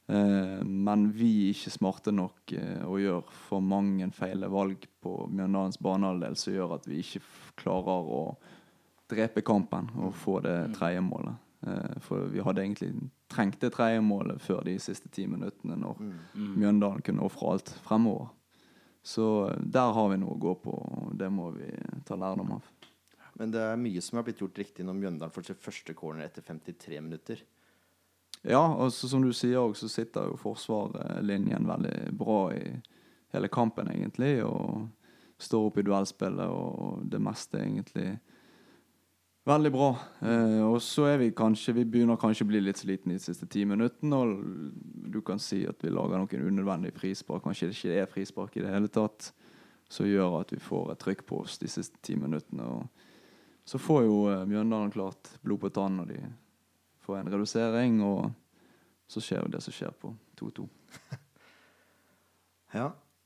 [0.08, 5.16] Eh, men vi er ikke smarte nok eh, og gjør for mange feile valg på
[5.30, 7.24] Mjøndalens banehalvdel som gjør at vi ikke
[7.62, 8.24] klarer å
[9.12, 11.40] drepe kampen og få det tredje målet.
[11.68, 12.92] Eh, for vi hadde egentlig
[13.32, 16.00] trengt det tredje målet før de siste ti minuttene, når
[16.36, 18.32] Mjøndalen kunne ofre alt fremover.
[19.04, 21.70] Så eh, der har vi noe å gå på, og det må vi
[22.08, 22.70] ta lærdom av.
[23.40, 26.28] Men det er mye som har blitt gjort riktig når Mjøndalen får sitt første corner
[26.28, 27.42] etter 53 minutter.
[28.42, 32.64] Ja, og som du sier òg, så sitter jo forsvarslinjen veldig bra i
[33.36, 34.40] hele kampen, egentlig.
[34.46, 34.88] Og
[35.42, 38.16] står opp i duellspillet og det meste, egentlig.
[39.46, 39.90] Veldig bra.
[40.22, 43.48] Eh, og så er vi kanskje Vi begynner kanskje å bli litt slitne de siste
[43.50, 44.18] ti minuttene.
[44.18, 47.44] Og du kan si at vi lager noen unødvendige frispark.
[47.46, 49.32] Kanskje det ikke er frispark i det hele tatt.
[49.92, 52.70] Som gjør at vi får et trykk på oss de siste ti minuttene.
[52.70, 56.22] Og så får jo eh, Mjøndalen klart blod på tann når de
[57.06, 58.00] får en redusering.
[58.06, 58.32] Og
[59.12, 60.68] så skjer jo det som skjer på 2-2.
[62.72, 62.86] Ja,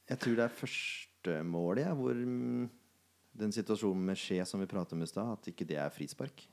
[0.10, 2.64] jeg tror det er første målet, ja, hvor mm,
[3.38, 6.48] den situasjonen med Skje som vi pratet om i stad, at ikke det er frispark.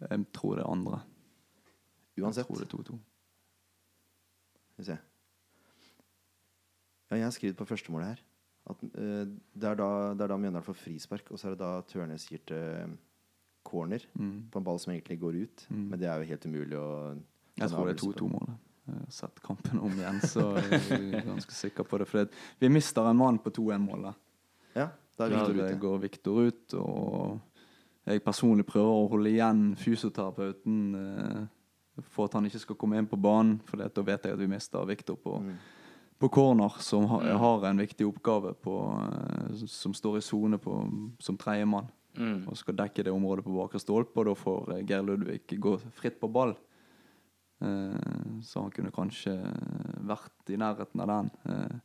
[0.00, 1.02] Jeg tror det er andre.
[2.16, 2.46] Uansett.
[2.46, 2.98] Jeg tror det er 2-2.
[4.70, 4.96] Skal vi se.
[7.10, 8.24] Ja, jeg har skrevet på første målet her.
[8.66, 11.62] At, uh, det, er da, det er da Mjøndalen får frispark, og så er det
[11.62, 12.96] da Tørnes gir til
[13.66, 14.36] corner Mm.
[14.52, 15.66] på en ball som egentlig går ut.
[15.70, 15.88] Mm.
[15.90, 16.88] Men det er jo helt umulig å
[17.58, 18.12] Jeg tror det er avgjørelse på.
[18.22, 18.56] 2-2-målet.
[18.86, 22.06] Jeg har sett kampen om igjen, så jeg er ganske sikker på det.
[22.06, 24.14] For det, vi mister en mann på 2-1-målet.
[24.76, 25.80] Ja, da er Victor der ute.
[25.80, 27.40] går Viktor ut, og
[28.06, 31.46] jeg personlig prøver å holde igjen fysioterapeuten eh,
[32.12, 34.46] for at han ikke skal komme inn på banen, for da vet jeg at vi
[34.52, 35.56] mister Viktor på, Mm.
[36.20, 38.76] på corner, som har, har en viktig oppgave på,
[39.10, 40.58] eh, som står i sone
[41.18, 41.88] som tredjemann.
[42.16, 42.46] Mm.
[42.48, 45.76] Og skal dekke det området på bakre stolpe, og da får eh, Geir Ludvig gå
[45.96, 46.56] fritt på ball.
[47.60, 49.36] Eh, så han kunne kanskje
[50.06, 51.30] vært i nærheten av den.
[51.50, 51.76] Eh,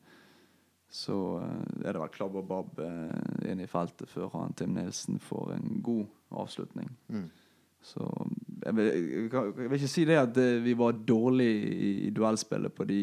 [0.91, 4.75] så eh, er det vel klabb og babb eh, inn i feltet før han Tim
[4.75, 6.89] Nilsen får en god avslutning.
[7.07, 7.29] Mm.
[7.81, 8.05] Så
[8.61, 8.89] jeg vil,
[9.31, 12.99] jeg vil ikke si det at eh, vi var dårlige i, i duellspillet på de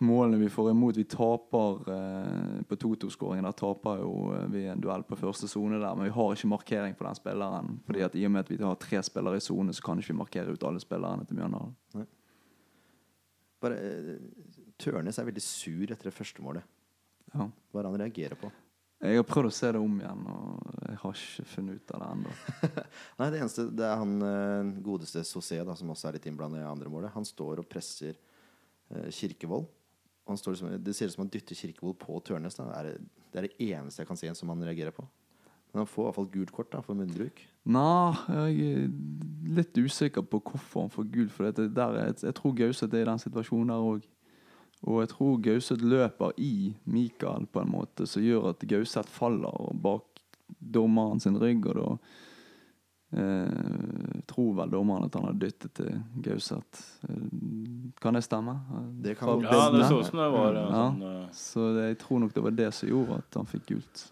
[0.00, 0.96] målene vi får imot.
[0.96, 3.46] Vi taper eh, på 2-2-skåringen.
[3.48, 6.50] Der taper jo eh, vi en duell på første sone der, men vi har ikke
[6.52, 7.76] markering på den spilleren.
[7.86, 10.12] Fordi at I og med at vi har tre spillere i sone, så kan ikke
[10.12, 11.76] vi markere ut alle spillerne til Mjøndalen.
[13.62, 14.18] Bare, eh,
[14.82, 16.66] Tørnes er veldig sur etter det første målet.
[17.32, 17.46] Ja.
[17.46, 18.50] Hva er det han reagerer på?
[19.02, 22.02] Jeg har prøvd å se det om igjen, og jeg har ikke funnet ut av
[22.02, 22.34] det ennå.
[23.18, 26.62] Nei, det eneste Det er han eh, godeste Sosé, da, som også er litt innblandet
[26.62, 27.14] i andre målet.
[27.16, 28.14] Han står og presser
[29.10, 29.66] Kirkevold.
[30.28, 32.54] Han står liksom, det ser ut som han dytter Kirkevold på Tørnes.
[32.54, 32.92] Det, er,
[33.32, 35.04] det- er det eneste jeg kan se som han reagerer på.
[35.72, 37.38] Men han får i hvert fall gult kort da, for munnbruk.
[37.64, 38.90] Nei, jeg er
[39.56, 41.32] litt usikker på hvorfor han får gult.
[41.32, 44.04] For det der, er- jeg, jeg tror Gauseth er i den situasjonen der òg.
[44.82, 49.72] Og jeg tror Gauseth løper i Mikael på en måte som gjør at Gauseth faller
[49.80, 50.04] bak
[50.60, 51.64] dommeren sin rygg.
[51.70, 51.88] Og da
[53.12, 55.92] eh, tror vel dommeren at han har dyttet til
[56.24, 56.82] Gauseth.
[57.08, 58.54] Eh, Kan det stemme?
[59.02, 60.66] Det kan Ja, det så ut som det var Ja.
[60.72, 61.28] sånn uh...
[61.32, 64.04] Så det, jeg tror nok det var det som gjorde at han fikk gult.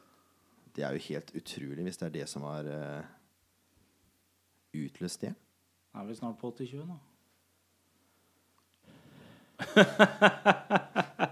[0.75, 3.03] Det er jo helt utrolig hvis det er det som har uh,
[4.75, 5.35] utløst det.
[5.95, 6.99] Er vi snart på 80-20 nå?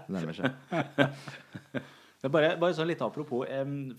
[0.09, 0.51] Nærmer seg.
[2.19, 3.47] Det er bare, bare sånn litt apropos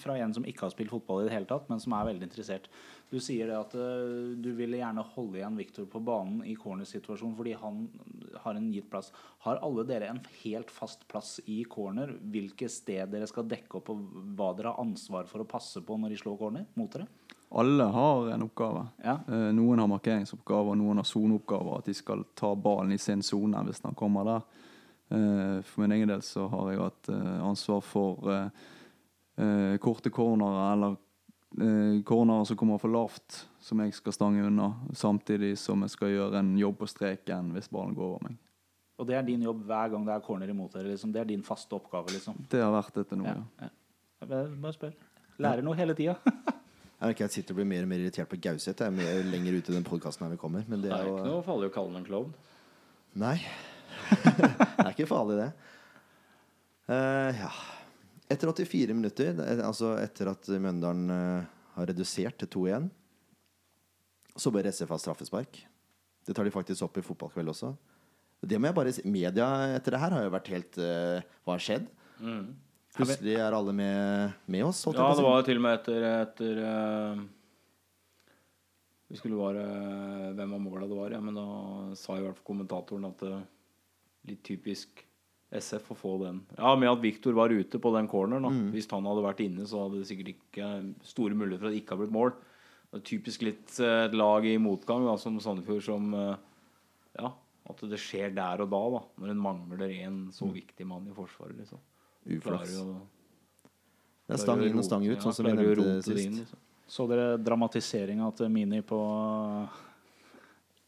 [0.03, 2.27] fra en som ikke har spilt fotball i det hele tatt, men som er veldig
[2.27, 2.67] interessert.
[3.09, 7.39] Du sier det at eh, du ville gjerne holde igjen Viktor på banen i cornersituasjonen
[7.39, 7.81] fordi han
[8.45, 9.09] har en gitt plass.
[9.47, 12.13] Har alle dere en helt fast plass i corner?
[12.21, 15.97] Hvilke sted dere skal dekke opp, og hva dere har ansvar for å passe på
[15.97, 17.09] når de slår corner mot dere?
[17.51, 18.85] Alle har en oppgave.
[19.03, 19.17] Ja.
[19.27, 21.81] Eh, noen har markeringsoppgaver, noen har soneoppgaver.
[21.81, 24.69] At de skal ta ballen i sin sone hvis den kommer der.
[25.11, 30.75] Eh, for min egen del så har jeg hatt eh, ansvar for eh, korte cornerer
[30.75, 30.99] eller
[32.07, 34.69] cornerer som kommer for lavt, som jeg skal stange unna.
[34.95, 38.37] Samtidig som jeg skal gjøre en jobb på streken hvis ballen går over meg.
[39.01, 40.93] Og det er din jobb hver gang det er corner imot dere?
[40.93, 41.11] Liksom.
[41.11, 42.13] Det er din faste oppgave?
[42.15, 43.35] liksom Det har vært det til nå, ja.
[43.65, 43.71] ja.
[44.21, 44.45] ja.
[44.61, 44.95] Bare spør.
[45.41, 46.19] Lærer noe hele tida.
[47.01, 48.77] Jeg jeg sitter og blir mer og mer irritert på Gauseth.
[48.77, 50.67] Jeg er mer lenger ute i den podkasten vi kommer.
[50.69, 52.35] Men det Det er jo ikke jo noe farlig å kalle ham en klovn.
[53.17, 53.39] Nei.
[54.39, 55.51] Det er ikke farlig, det.
[56.91, 57.51] Uh, ja.
[58.31, 62.89] Etter 84 minutter, er- altså etter at Mjøndalen uh, har redusert til 2-1,
[64.41, 65.61] så bør SF ha straffespark.
[66.27, 67.73] Det tar de faktisk opp i Fotballkveld også.
[68.41, 69.03] Det må jeg bare si.
[69.11, 71.89] Media etter det her har jo vært helt uh, Hva har skjedd?
[72.97, 74.81] Plutselig er alle med, med oss.
[74.89, 77.21] Ja, det var jo til og med etter, etter uh,
[79.11, 79.65] Vi skulle bare
[80.39, 81.45] Hvem var måla det var, ja, men da
[81.99, 83.25] sa i hvert fall kommentatoren at
[84.29, 85.05] litt typisk
[85.51, 86.43] SF å få den.
[86.59, 88.47] Ja, med at Viktor var ute på den corneren.
[88.47, 88.71] Mm.
[88.75, 90.69] Hvis han hadde vært inne, så hadde det sikkert ikke
[91.03, 92.33] store muligheter for at det ikke hadde blitt mål.
[92.91, 96.37] Det er typisk litt eh, et lag i motgang, da, som Sandefjord, som eh,
[97.19, 97.33] Ja,
[97.71, 101.15] at det skjer der og da, da når en mangler en så viktig mann i
[101.15, 101.57] forsvaret.
[101.59, 101.83] liksom.
[102.27, 102.37] Mm.
[102.39, 102.77] Uflaks.
[104.31, 106.23] Det er stang inn og stang ut, Ja, sånn som vi nevnte det sist.
[106.23, 106.67] inn, liksom.
[106.91, 108.99] Så dere dramatiseringa til Mini på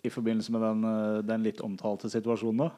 [0.03, 2.71] I forbindelse med den, eh, den litt omtalte situasjonen, da?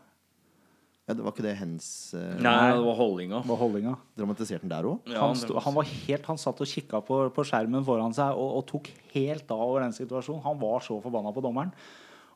[1.05, 1.87] Ja, det var ikke det hens
[2.17, 3.43] eh, Nei, det var holdninga.
[3.45, 3.90] Var holdninga?
[4.17, 5.11] Dramatiserte den der òg?
[5.12, 8.33] Ja, han, sto, han var helt Han satt og kikka på, på skjermen foran seg
[8.40, 10.40] og, og tok helt av over den situasjonen.
[10.47, 11.75] Han var så forbanna på dommeren.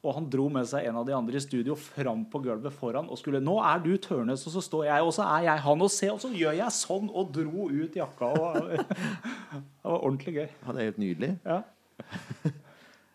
[0.04, 3.08] Og han dro med seg en av de andre i studio fram på gulvet foran
[3.08, 5.82] og skulle 'Nå er du Tørnes, og så står jeg, og så er jeg han,
[5.82, 8.30] og se.' Og så gjør jeg sånn, og dro ut jakka.
[8.36, 8.70] Og,
[9.80, 10.48] det var ordentlig gøy.
[10.52, 11.34] Ja, det er helt nydelig.
[11.44, 11.62] Ja.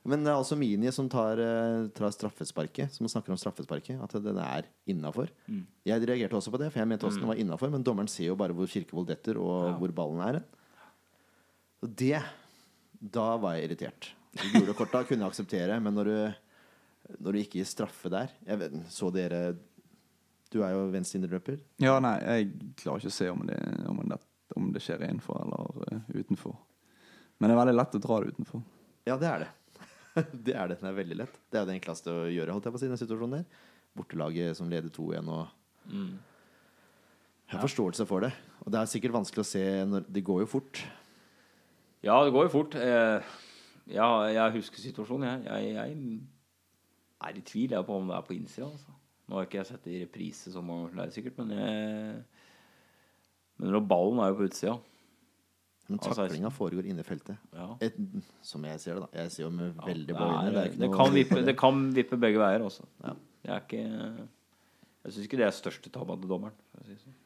[0.04, 4.02] Men det er altså Mini som tar, eh, tar straffesparket, som snakker om straffesparket.
[4.04, 5.30] At den er innafor.
[5.48, 5.62] Mm.
[5.88, 7.72] Jeg reagerte også på det, for jeg mente også den var innafor.
[7.72, 10.42] Men dommeren ser jo bare hvor Kirkevold detter, og hvor ballen er.
[11.84, 12.20] Og det
[13.04, 14.14] Da var jeg irritert.
[14.34, 16.14] De gule korta kunne jeg akseptere, men når du,
[17.20, 19.58] når du ikke gir straffe der jeg vet, Så dere
[20.52, 21.60] Du er jo venstrehinderløper.
[21.82, 23.58] Ja, nei, jeg klarer ikke å se om det,
[23.90, 24.20] om det,
[24.56, 26.56] om det skjer innenfor eller eh, utenfor.
[27.40, 28.62] Men det er veldig lett å dra det utenfor.
[29.10, 29.52] Ja, det er det.
[30.46, 30.80] det er det.
[30.82, 31.40] Den er veldig lett.
[31.52, 33.64] Det er det enkleste å gjøre, holdt jeg på å si, den situasjonen der.
[33.98, 36.14] Bortelaget som leder 2-1 og Mm.
[37.44, 38.30] Jeg har forståelse for det.
[38.64, 40.80] Og det er sikkert vanskelig å se når Det går jo fort.
[42.04, 42.76] Ja, det går jo fort.
[42.76, 43.34] Eh,
[43.94, 45.44] ja, jeg husker situasjonen.
[45.44, 46.22] Jeg, jeg, jeg
[47.22, 48.70] er i tvil jeg, på om det er på innsida.
[48.72, 48.96] Altså.
[49.28, 52.24] Nå har ikke jeg sett det i reprise så mange sikkert, men jeg,
[53.58, 54.78] Men ballen er jo på utsida.
[55.90, 56.16] Men Ja, 16.
[56.16, 57.38] taklinga foregår inne i feltet.
[57.54, 57.66] Ja.
[57.84, 57.98] Et,
[58.42, 59.24] som jeg ser det, da.
[59.24, 60.64] Jeg ser jo med Ja, veldig det, blå øyne.
[60.80, 62.88] Det, kan vippe, det kan vippe begge veier også.
[63.04, 63.16] Ja.
[63.44, 63.84] Jeg er ikke
[65.04, 66.56] Jeg syns ikke det er største tabben til dommeren.
[66.88, 67.18] Si sånn.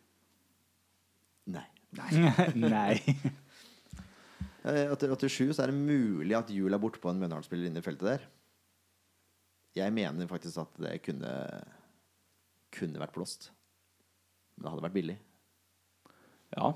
[1.57, 1.67] Nei.
[2.57, 2.93] Nei.
[4.67, 7.85] Eh, Etter 87 så er det mulig at hjul er bortpå en Mjøndalen-spiller inne i
[7.85, 8.23] feltet der.
[9.77, 11.31] Jeg mener faktisk at det kunne
[12.75, 13.47] kunne vært blåst.
[14.57, 15.15] Men det hadde vært billig.
[16.57, 16.73] Ja.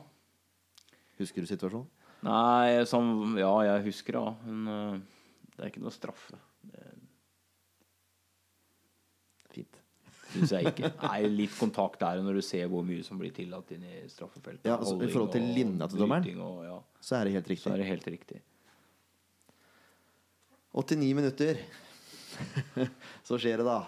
[1.22, 1.88] Husker du situasjonen?
[2.26, 4.34] Nei, som Ja, jeg husker det, ja.
[4.46, 5.00] men eh,
[5.56, 6.38] det er ikke noe straffe.
[6.70, 6.90] Det
[9.52, 9.80] Fint.
[10.32, 10.92] syns jeg ikke.
[11.02, 14.70] Nei, litt kontakt der når du ser hvor mye som blir tillatt inn i straffefeltet.
[14.70, 16.30] Ja, altså, i forhold til linja til dommeren?
[16.46, 17.74] Og, ja, Så er det helt så riktig.
[17.74, 18.42] er det helt riktig.
[20.78, 21.60] 89 minutter.
[23.28, 23.82] så skjer det, da.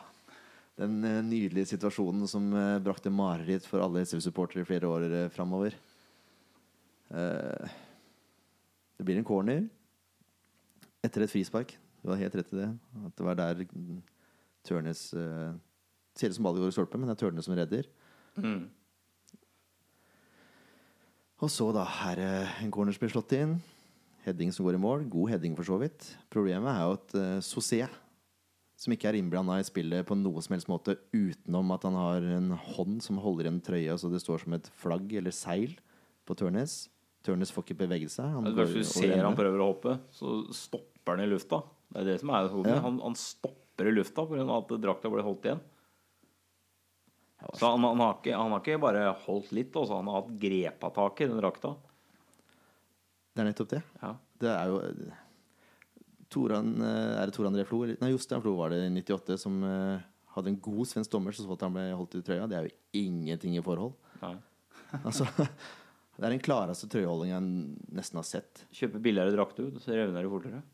[0.82, 5.78] Den eh, nydelige situasjonen som eh, brakte mareritt for alle SV-supportere i flere år framover.
[7.14, 7.74] Eh,
[8.98, 9.66] det blir en corner
[11.04, 11.76] etter et frispark.
[12.04, 12.70] Du har helt rett i det.
[13.06, 13.66] At det var der
[14.64, 15.52] Tørnes uh,
[16.16, 17.88] Ser ut som ballen går i stolpen, men det er Tørnes som redder.
[18.38, 18.68] Mm.
[21.44, 23.58] Og så da er det en corner som blir slått inn.
[24.24, 25.08] Heading som går i mål.
[25.12, 26.06] God heading, for så vidt.
[26.32, 27.82] Problemet er jo at uh, Sosé,
[28.80, 32.30] som ikke er innblanda i spillet på noe som helst måte utenom at han har
[32.38, 35.76] en hånd som holder en trøye, så det står som et flagg eller seil
[36.28, 36.84] på Tørnes.
[37.24, 38.28] Tørnes får ikke bevege seg.
[38.36, 41.62] Han første du ser han prøver å hoppe, så stopper han i lufta.
[41.94, 42.74] Det er det som er hodet.
[42.76, 42.82] Ja.
[42.84, 44.44] Han, han stopper i lufta pga.
[44.58, 45.64] at drakta ble holdt igjen.
[47.54, 50.32] Så han, han, har ikke, han har ikke bare holdt litt, også, han har hatt
[50.40, 51.74] grepa tak i den drakta.
[53.34, 53.82] Det er nettopp det.
[54.00, 54.14] Ja.
[54.44, 54.80] Det er jo
[56.34, 57.84] Toran, eh, Er det Tor André Flo?
[57.86, 60.04] Nei, Jostein Flo var det i 98 som eh,
[60.36, 62.48] hadde en god svensk dommer som så at han ble holdt i trøya.
[62.50, 63.94] Det er jo ingenting i forhold.
[64.24, 64.36] Nei.
[65.04, 65.28] Altså,
[66.14, 68.64] det er den klareste trøyeholdninga jeg nesten har sett.
[68.76, 70.62] Kjøpe billigere drakt ut, så revner det fortere.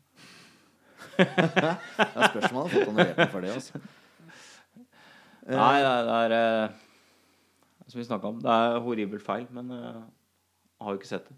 [1.20, 3.52] Det er spørsmål om han har fått honorert for det.
[3.56, 3.80] Også.
[5.50, 6.74] Nei, det er, det er eh,
[7.88, 10.02] Som vi snakka om, det er horribelt feil, men eh,
[10.76, 11.36] jeg har jo ikke sett det.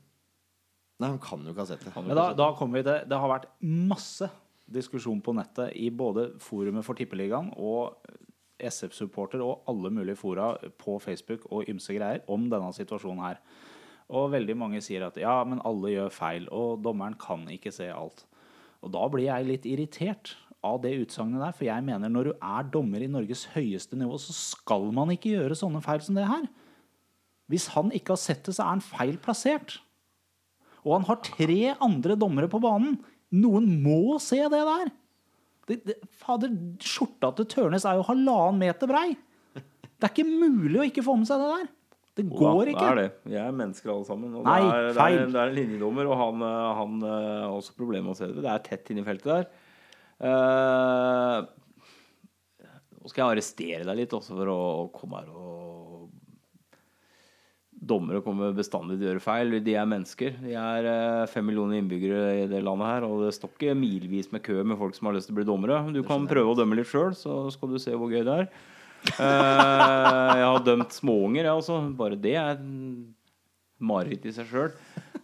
[0.99, 1.95] Nei, han kan jo ikke ha sett det.
[1.97, 4.29] Men da, da kommer vi til Det har vært masse
[4.73, 7.97] diskusjon på nettet i både forumet for Tippeligaen og
[8.62, 13.41] SF-supporter og alle mulige fora på Facebook og ymse greier om denne situasjonen her.
[14.12, 17.88] Og veldig mange sier at ja, men alle gjør feil, og dommeren kan ikke se
[17.92, 18.27] alt.
[18.85, 22.33] Og da blir jeg litt irritert av det utsagnet der, for jeg mener når du
[22.37, 26.29] er dommer i Norges høyeste nivå, så skal man ikke gjøre sånne feil som det
[26.29, 26.44] her.
[27.51, 29.81] Hvis han ikke har sett det, så er han feil plassert.
[30.83, 32.98] Og han har tre andre dommere på banen.
[33.33, 34.92] Noen må se det der.
[35.68, 39.12] Det, det, fader, skjorta til Tørnes er jo halvannen meter brei.
[39.55, 41.68] Det er ikke mulig å ikke få med seg det der.
[42.12, 42.77] Det går ikke.
[42.77, 43.09] Det er det.
[43.25, 44.35] Vi er mennesker alle sammen.
[44.44, 47.57] Nei, det, er, det, er, det er en linjedommer, og han, eh, han eh, har
[47.57, 48.44] også problemer med å se det.
[48.44, 49.46] Det er tett inne i feltet der.
[50.29, 51.38] Eh,
[53.01, 54.61] nå skal jeg arrestere deg litt også for å
[54.94, 55.70] komme her og
[57.83, 59.57] Dommere kommer bestandig til å gjøre feil.
[59.66, 60.37] De er mennesker.
[60.38, 60.87] De er
[61.33, 64.79] fem millioner innbyggere i det landet her, og det står ikke milvis med kø med
[64.79, 65.81] folk som har lyst til å bli dommere.
[65.90, 68.46] Du kan prøve å dømme litt sjøl, så skal du se hvor gøy det er.
[69.03, 71.81] Eh, jeg har dømt småunger, jeg også.
[71.99, 72.61] Bare det er
[73.83, 74.71] mareritt i seg sjøl.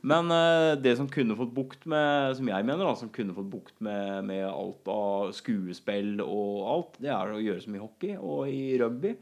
[0.09, 3.49] Men eh, det som kunne fått bukt med Som jeg mener da, som kunne fått
[3.51, 8.19] bukt med, med alt av skuespill og alt, det er å gjøre som i hockey
[8.19, 9.17] og i rugby.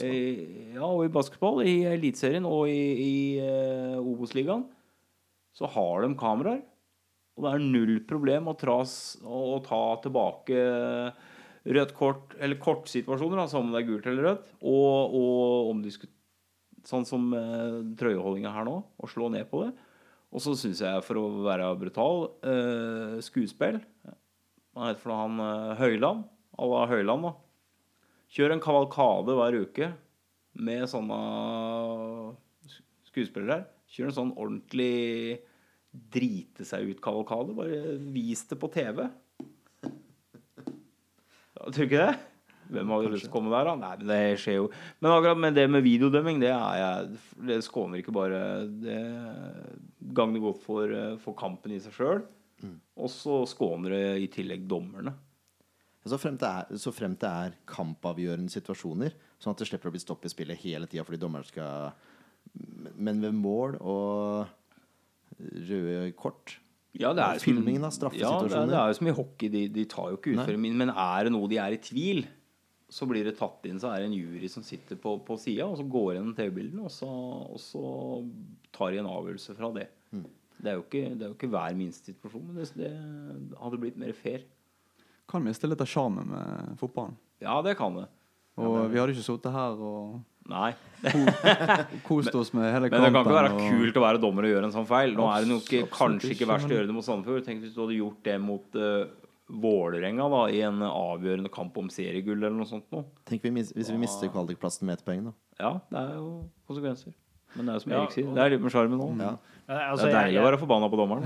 [0.00, 0.20] I,
[0.72, 4.62] ja, og i basketball, i Eliteserien og i, i uh, Obos-ligaen.
[5.52, 6.62] Så har de kameraer.
[7.36, 10.62] Og det er null problem å, tras, å, å ta tilbake
[11.64, 16.12] rødt kort, eller kortsituasjoner, da, som om det er gult eller rødt, og, og omdiskut...
[16.84, 19.70] Sånn som eh, trøyeholdninga her nå, og slå ned på det.
[20.34, 23.78] Og så syns jeg, for å være brutal, eh, skuespill
[24.74, 26.26] Hva heter for noe, han eh, Høyland?
[26.60, 27.32] Alla Høyland, da.
[28.34, 29.88] Kjør en kavalkade hver uke
[30.60, 31.18] med sånne
[33.08, 33.64] skuespillere her.
[33.94, 35.40] Kjør en sånn ordentlig
[35.94, 37.54] drite seg ut-kavalkade.
[37.56, 39.04] Bare vis det på TV.
[41.58, 42.14] Tror du ikke det?
[42.74, 43.74] Hvem hadde lyst til å komme der, da?
[43.76, 44.68] Nei, men det skjer jo.
[45.04, 47.18] Men akkurat med det med videodømming, det er jeg
[47.50, 48.40] Det skåner ikke bare
[48.70, 49.02] Det
[50.16, 52.24] gagner godt for, eh, for kampen i seg sjøl.
[52.96, 55.12] Og så skåner det i tillegg dommerne.
[56.04, 59.94] Så frem, til er, så fremt det er kampavgjørende situasjoner, sånn at det slipper å
[59.94, 61.94] bli stopp i spillet hele tida fordi dommeren skal
[63.00, 64.44] Men ved mål og
[65.40, 66.58] røde kort
[66.94, 68.50] Ja, det er som- Filmingen av straffesituasjoner.
[68.54, 69.48] Ja, det, det er jo som i hockey.
[69.50, 70.44] De, de tar jo ikke Nei.
[70.44, 70.76] utføringen.
[70.78, 72.24] Men er det noe de er i tvil,
[72.94, 73.80] så blir det tatt inn.
[73.82, 76.86] Så er det en jury som sitter på, på sida, og så går gjennom TV-bildene,
[76.86, 77.84] og, og så
[78.76, 79.88] tar de en avgjørelse fra det.
[80.14, 80.26] Mm.
[80.64, 82.90] Det er jo ikke, det er jo ikke hver minste situasjon, men det,
[83.50, 84.44] det hadde blitt mer fair.
[85.28, 87.16] Kan miste litt av sjarmen med fotballen.
[87.42, 88.06] Ja, det kan det.
[88.60, 90.74] Og vi hadde ikke sittet her og Nei.
[92.04, 94.52] kost oss med hele Men det kan ikke være og- kult å være dommer og
[94.54, 95.14] gjøre en sånn feil.
[95.16, 97.44] Nå er det nok Absolutt kanskje ikke ikke, verst å gjøre det mot Sandefjord.
[97.44, 99.04] Tenk hvis du hadde gjort det mot uh,
[99.44, 103.04] Vålerenga da, i en avgjørende kamp om seriegull eller noe sånt noe.
[103.28, 105.34] Tenk vi hvis vi mister kvalikplassen med ett poeng, da.
[105.60, 106.28] Ja, det er jo
[106.68, 107.12] konsekvenser.
[107.54, 109.20] Men det er jo som Ja, Erik sier, det er litt med sjarmen òg.
[109.22, 109.34] Ja.
[109.64, 111.24] Altså, Det er deilig å være forbanna på dommeren.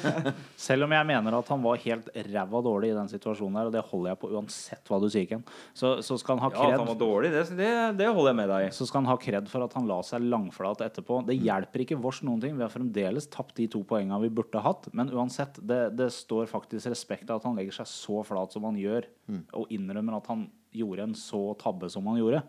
[0.66, 3.74] Selv om jeg mener at han var helt ræva dårlig i den situasjonen her, og
[3.74, 5.42] det holder jeg på uansett hva du sier, Ken,
[5.76, 8.38] så, så skal han ha Ja, at han var dårlig, det, det, det holder jeg
[8.40, 8.72] med deg i.
[8.78, 11.20] Så skal han ha kred for at han la seg langflat etterpå.
[11.28, 12.56] Det hjelper ikke vårs noen ting.
[12.56, 14.88] Vi har fremdeles tapt de to poengene vi burde hatt.
[14.96, 18.64] Men uansett, det, det står faktisk respekt av at han legger seg så flat som
[18.70, 19.10] han gjør,
[19.60, 22.40] og innrømmer at han gjorde en så tabbe som han gjorde.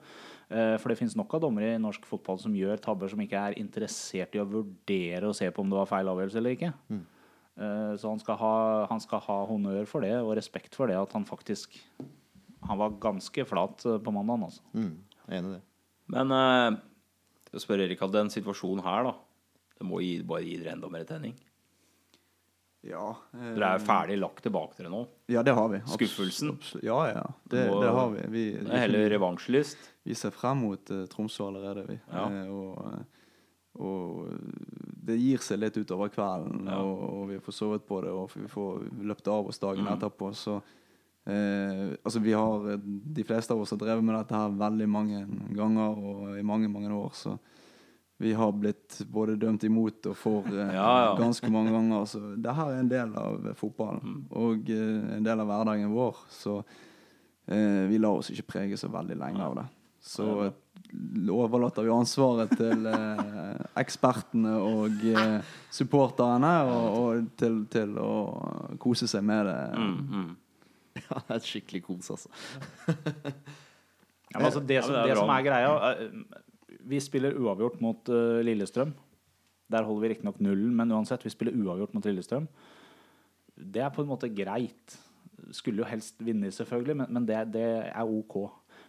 [0.50, 3.42] Eh, For det finnes nok av dommere i norsk fotball som gjør tabber som ikke
[3.50, 6.74] er interessert i å vurdere og se på om det var feil avgjørelse eller ikke.
[6.94, 7.04] Mm.
[7.56, 8.56] Så han skal, ha,
[8.90, 11.78] han skal ha honnør for det og respekt for det at han faktisk
[12.66, 14.62] Han var ganske flat eh, på mandagen, Altså.
[14.74, 15.62] Mm, jeg er enig i det.
[16.12, 16.78] Men uh,
[17.54, 19.14] jeg spør Erik at den situasjonen her, da
[19.78, 21.36] Det må gi, bare gi dere enda mer tenning.
[22.86, 25.08] Ja, eh, Dere er ferdig lagt tilbake dere nå.
[25.28, 25.78] ja, det har vi.
[25.80, 26.52] Abs- Skuffelsen?
[26.54, 27.24] abs- Ja, ja.
[27.50, 28.28] Det, må- det har vi.
[28.30, 29.78] Vi, Det er heller revansjlyst?
[30.06, 32.00] vi ser frem mot uh, Tromsø allerede, vi.
[32.14, 32.26] Ja.
[32.30, 33.04] Eh, og, eh,
[33.82, 34.30] og
[35.06, 36.78] det gir seg litt utover kvelden, Ja.
[36.80, 39.94] og, og vi får sovet på det, og vi får løpt av oss dagen Mm.
[39.98, 40.30] etterpå.
[40.36, 40.62] Så
[41.28, 42.78] eh, altså vi har eh,
[43.18, 45.26] De fleste av oss har drevet med dette her veldig mange
[45.56, 47.38] ganger og i mange, mange år, så
[48.18, 51.14] vi har blitt både dømt imot og for eh, Ja, ja.
[51.20, 52.06] ganske mange ganger.
[52.08, 54.20] Så det her er en del av fotballen Mm.
[54.32, 56.26] og eh, en del av hverdagen vår.
[56.30, 56.60] Så
[57.48, 59.64] Eh, vi lar oss ikke prege så veldig lenge av det.
[60.02, 60.26] Så
[61.30, 68.10] overlater vi ansvaret til eh, ekspertene og eh, supporterne og, og til, til å
[68.82, 69.60] kose seg med det.
[69.78, 70.34] Mm, mm.
[71.06, 72.30] Ja, det er et skikkelig kos, altså.
[72.90, 76.18] Ja, men altså det, som, det som er greia eh,
[76.86, 78.94] Vi spiller uavgjort mot uh, Lillestrøm.
[79.74, 82.46] Der holder vi riktignok nullen, men uansett, vi spiller uavgjort mot Lillestrøm.
[83.56, 84.98] Det er på en måte greit.
[85.56, 88.38] Skulle jo helst vinne, selvfølgelig, men, men det, det er ok.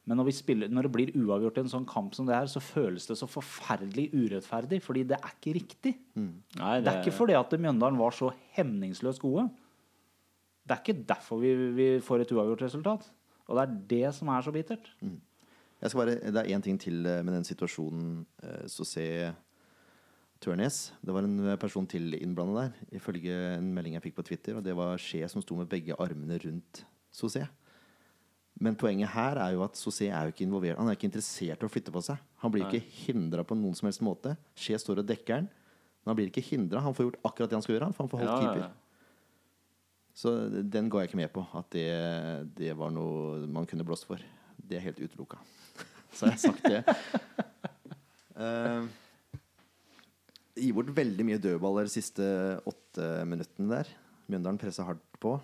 [0.06, 2.48] Men når, vi spiller, når det blir uavgjort i en sånn kamp som det her,
[2.50, 4.78] så føles det så forferdelig urettferdig.
[4.84, 5.96] Fordi det er ikke riktig.
[6.60, 9.48] Nei, Det er ikke fordi at Mjøndalen var så hemningsløst gode.
[10.66, 13.08] Det er ikke derfor vi, vi får et uavgjort resultat.
[13.46, 14.92] Og det er det som er så bittert.
[15.02, 15.10] Skal
[15.80, 19.34] bare, det er én ting til eh, med den situasjonen eh, Sosé
[20.40, 20.92] Tørnes.
[21.04, 24.56] Det var en eh, person til innblandet der, ifølge en melding jeg fikk på Twitter.
[24.56, 27.44] Og det var Skje som sto med begge armene rundt Sosé.
[28.56, 30.78] Men poenget her er jo at Sosé er jo ikke involvert.
[30.80, 32.16] Han er ikke interessert i å flytte på seg.
[32.40, 34.32] Han blir ikke hindra på noen som helst måte.
[34.56, 35.50] Skje står og dekker han.
[36.00, 36.80] Men han blir ikke hindra.
[36.80, 37.90] Han får gjort akkurat det han skal gjøre.
[37.92, 38.64] For han får holdt Ja, ja, keeper.
[38.64, 38.72] ja.
[40.16, 40.32] Så
[40.72, 41.44] den ga jeg ikke med på.
[41.60, 41.84] At det,
[42.56, 44.22] det var noe man kunne blåst for.
[44.56, 45.40] Det er helt utelukka.
[46.12, 46.80] Så jeg har sagt det.
[48.36, 48.86] Uh,
[50.56, 52.26] gi bort veldig mye dødballer de siste
[52.68, 53.92] åtte minuttene der.
[54.26, 55.36] Mjøndalen pressa hardt på.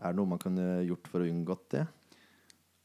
[0.00, 1.84] Er det noe man kunne gjort for å unngått det?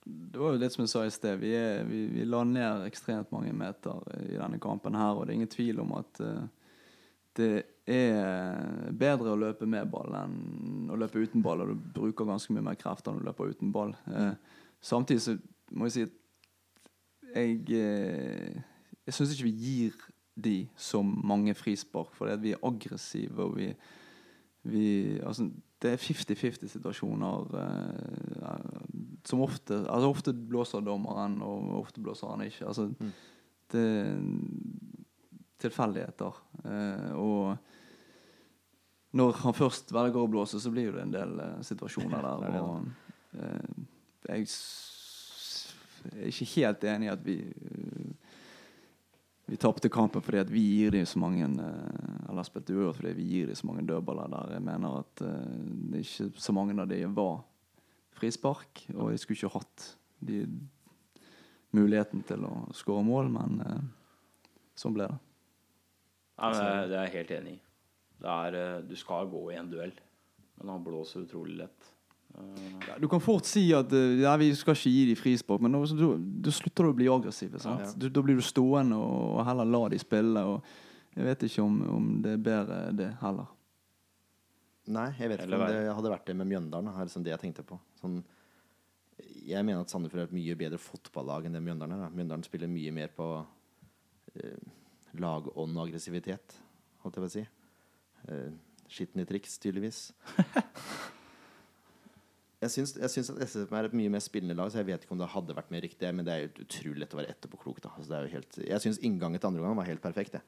[0.06, 1.40] Det var jo litt som jeg sa i sted.
[1.42, 5.34] Vi, er, vi, vi la ned ekstremt mange meter i denne kampen her, og det
[5.34, 6.44] er ingen tvil om at uh,
[7.36, 7.54] det
[7.90, 12.54] er bedre å løpe med ball enn å løpe uten ball, og du bruker ganske
[12.56, 13.92] mye mer krefter når du løper uten ball.
[14.08, 14.32] Eh,
[14.86, 15.36] samtidig så
[15.74, 16.14] må jeg si at
[17.36, 18.62] jeg eh,
[19.06, 19.98] Jeg syns ikke vi gir
[20.36, 23.68] de så mange frispark, fordi at vi er aggressive og vi,
[24.64, 24.86] vi
[25.20, 25.50] altså,
[25.82, 28.80] det er 50-50-situasjoner eh,
[29.26, 32.66] som ofte Altså ofte blåser dommeren, og ofte blåser han ikke.
[32.68, 32.90] Altså,
[33.72, 34.20] det er
[35.62, 36.42] tilfeldigheter.
[36.66, 37.58] Eh, og
[39.16, 42.44] når han først velger å blåse, så blir det en del eh, situasjoner der.
[42.44, 42.90] Det er og
[43.40, 43.85] eh,
[44.30, 44.46] jeg
[46.14, 48.14] er ikke helt enig i at vi eh,
[49.46, 53.12] vi tapte kampen fordi at vi gir dem så mange eh, Eller spilte uavgjort fordi
[53.14, 54.54] vi gir dem så mange dødballer der.
[54.56, 55.60] Jeg mener at eh,
[55.92, 57.44] det er ikke så mange av dem var
[58.16, 59.86] frispark, og jeg skulle ikke hatt
[60.24, 60.46] de
[61.76, 63.58] muligheten til å skåre mål, men
[64.80, 65.18] sånn ble det.
[66.40, 67.60] Ja, men det, er jeg helt enig i.
[68.24, 69.92] Det du skal gå i en duell,
[70.56, 71.92] men han blåser utrolig lett.
[72.86, 75.76] Ja, du kan fort si at eh, ja, vi skal ikke gi dem frispark, men
[75.76, 77.56] da, slutter du å bli aggressiv.
[77.64, 77.78] Ja.
[77.98, 80.46] Du, da blir du stående og, og heller la de spille.
[80.52, 83.52] Og jeg vet ikke om, om det er bedre det heller.
[84.86, 86.92] Nei, jeg vet ikke om det hadde vært det med Mjøndalen.
[86.94, 87.80] Er liksom det jeg tenkte på.
[88.02, 88.20] Sånn,
[89.46, 92.06] jeg mener at Sandefjord er et mye bedre fotballag enn det Mjøndalen er.
[92.06, 92.14] Da.
[92.14, 93.30] Mjøndalen spiller mye mer på
[94.36, 94.62] eh,
[95.22, 96.58] lagånd og aggressivitet,
[97.02, 97.46] holdt jeg på å si.
[98.30, 98.50] Eh,
[98.92, 100.10] skitne triks, tydeligvis.
[102.66, 105.04] Jeg syns, jeg syns at SF er et mye mer spillende lag, så jeg vet
[105.06, 106.12] ikke om det hadde vært mer riktig.
[106.18, 107.82] Men det er jo utrolig lett å være etterpåklok.
[107.86, 110.40] Altså, det jo helt, jeg syns inngangen til andre omgang var helt perfekt.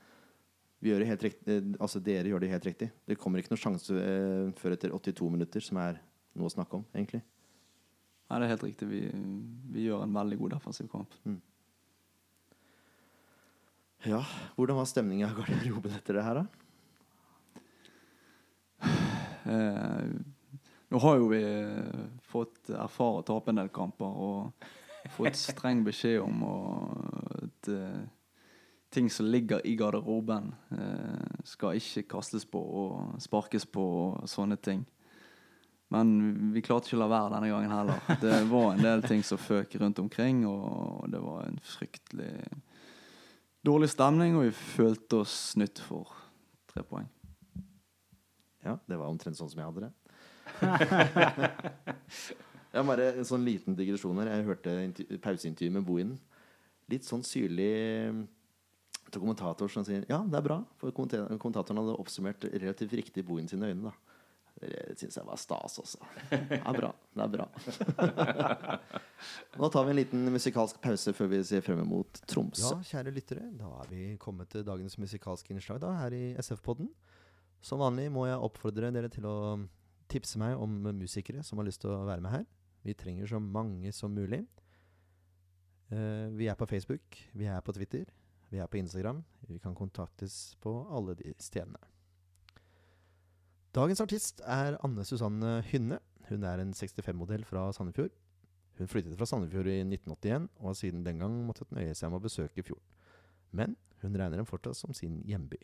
[0.86, 2.92] Gjør det helt riktig, eh, altså Dere gjør det helt riktig.
[3.10, 5.98] Det kommer ikke noen sjanse eh, før etter 82 minutter, som er
[6.38, 7.24] noe å snakke om, egentlig.
[8.28, 8.90] Nei, det er helt riktig.
[8.92, 9.02] Vi,
[9.74, 11.18] vi gjør en veldig god defensiv kamp.
[14.06, 14.22] Ja,
[14.58, 16.48] Hvordan var stemninga i garderoben etter det her, da?
[19.48, 20.10] Eh,
[20.90, 24.68] nå har jo vi eh, fått erfare å tape en del kamper og
[25.12, 28.06] fått streng beskjed om at eh,
[28.94, 34.58] ting som ligger i garderoben, eh, skal ikke kastes på og sparkes på og sånne
[34.64, 34.86] ting.
[35.92, 38.16] Men vi klarte ikke å la være denne gangen heller.
[38.20, 42.34] Det var en del ting som føk rundt omkring, og det var en fryktelig
[43.64, 46.12] dårlig stemning, og vi følte oss snytt for
[46.72, 47.08] tre poeng.
[48.66, 50.07] Ja, det var omtrent sånn som jeg hadde det.
[52.74, 54.32] ja, bare en sånn liten digresjon her.
[54.34, 56.18] Jeg hørte pauseintervjuet pauseintervju med Bohinen.
[56.92, 58.20] Litt sånn syrlig eh,
[59.12, 60.60] til kommentator som sier ja, det er bra.
[60.82, 63.92] For kommentatoren hadde oppsummert relativt riktig Bohin sine øyne.
[63.92, 63.96] da
[64.58, 66.00] Det syns jeg var stas også.
[66.32, 66.92] Det er bra.
[67.14, 67.48] Det er bra.
[69.62, 72.74] Nå tar vi en liten musikalsk pause før vi ser frem mot Tromsø.
[72.74, 73.48] Ja, kjære lyttere.
[73.60, 76.90] Da er vi kommet til dagens musikalske innslag da, her i SF-podden.
[77.64, 79.38] Som vanlig må jeg oppfordre dere til å
[80.12, 82.46] tipse meg om musikere som har lyst til å være med her.
[82.88, 84.44] Vi trenger så mange som mulig.
[85.92, 88.08] Uh, vi er på Facebook, vi er på Twitter,
[88.52, 89.24] vi er på Instagram.
[89.48, 91.80] Vi kan kontaktes på alle de stedene.
[93.76, 96.00] Dagens artist er Anne Susanne Hynne.
[96.30, 98.16] Hun er en 65-modell fra Sandefjord.
[98.78, 102.20] Hun flyttet fra Sandefjord i 1981 og har siden den gang måttet nøye seg med
[102.20, 102.96] å besøke fjorden.
[103.52, 105.60] Men hun regner den fortsatt som sin hjemby.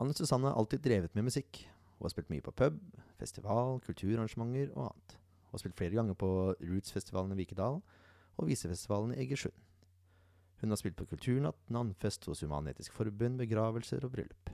[0.00, 1.62] Anne Susanne har alltid drevet med musikk.
[1.96, 2.80] Hun har spilt mye på pub,
[3.20, 5.16] festival, kulturarrangementer og annet.
[5.46, 6.28] Hun har spilt flere ganger på
[6.60, 7.80] Roots-festivalen i Vikedal
[8.36, 9.56] og Visefestivalen i Egersund.
[10.60, 14.52] Hun har spilt på Kulturnatt, navnfest hos Human-Etisk Forbund, begravelser og bryllup.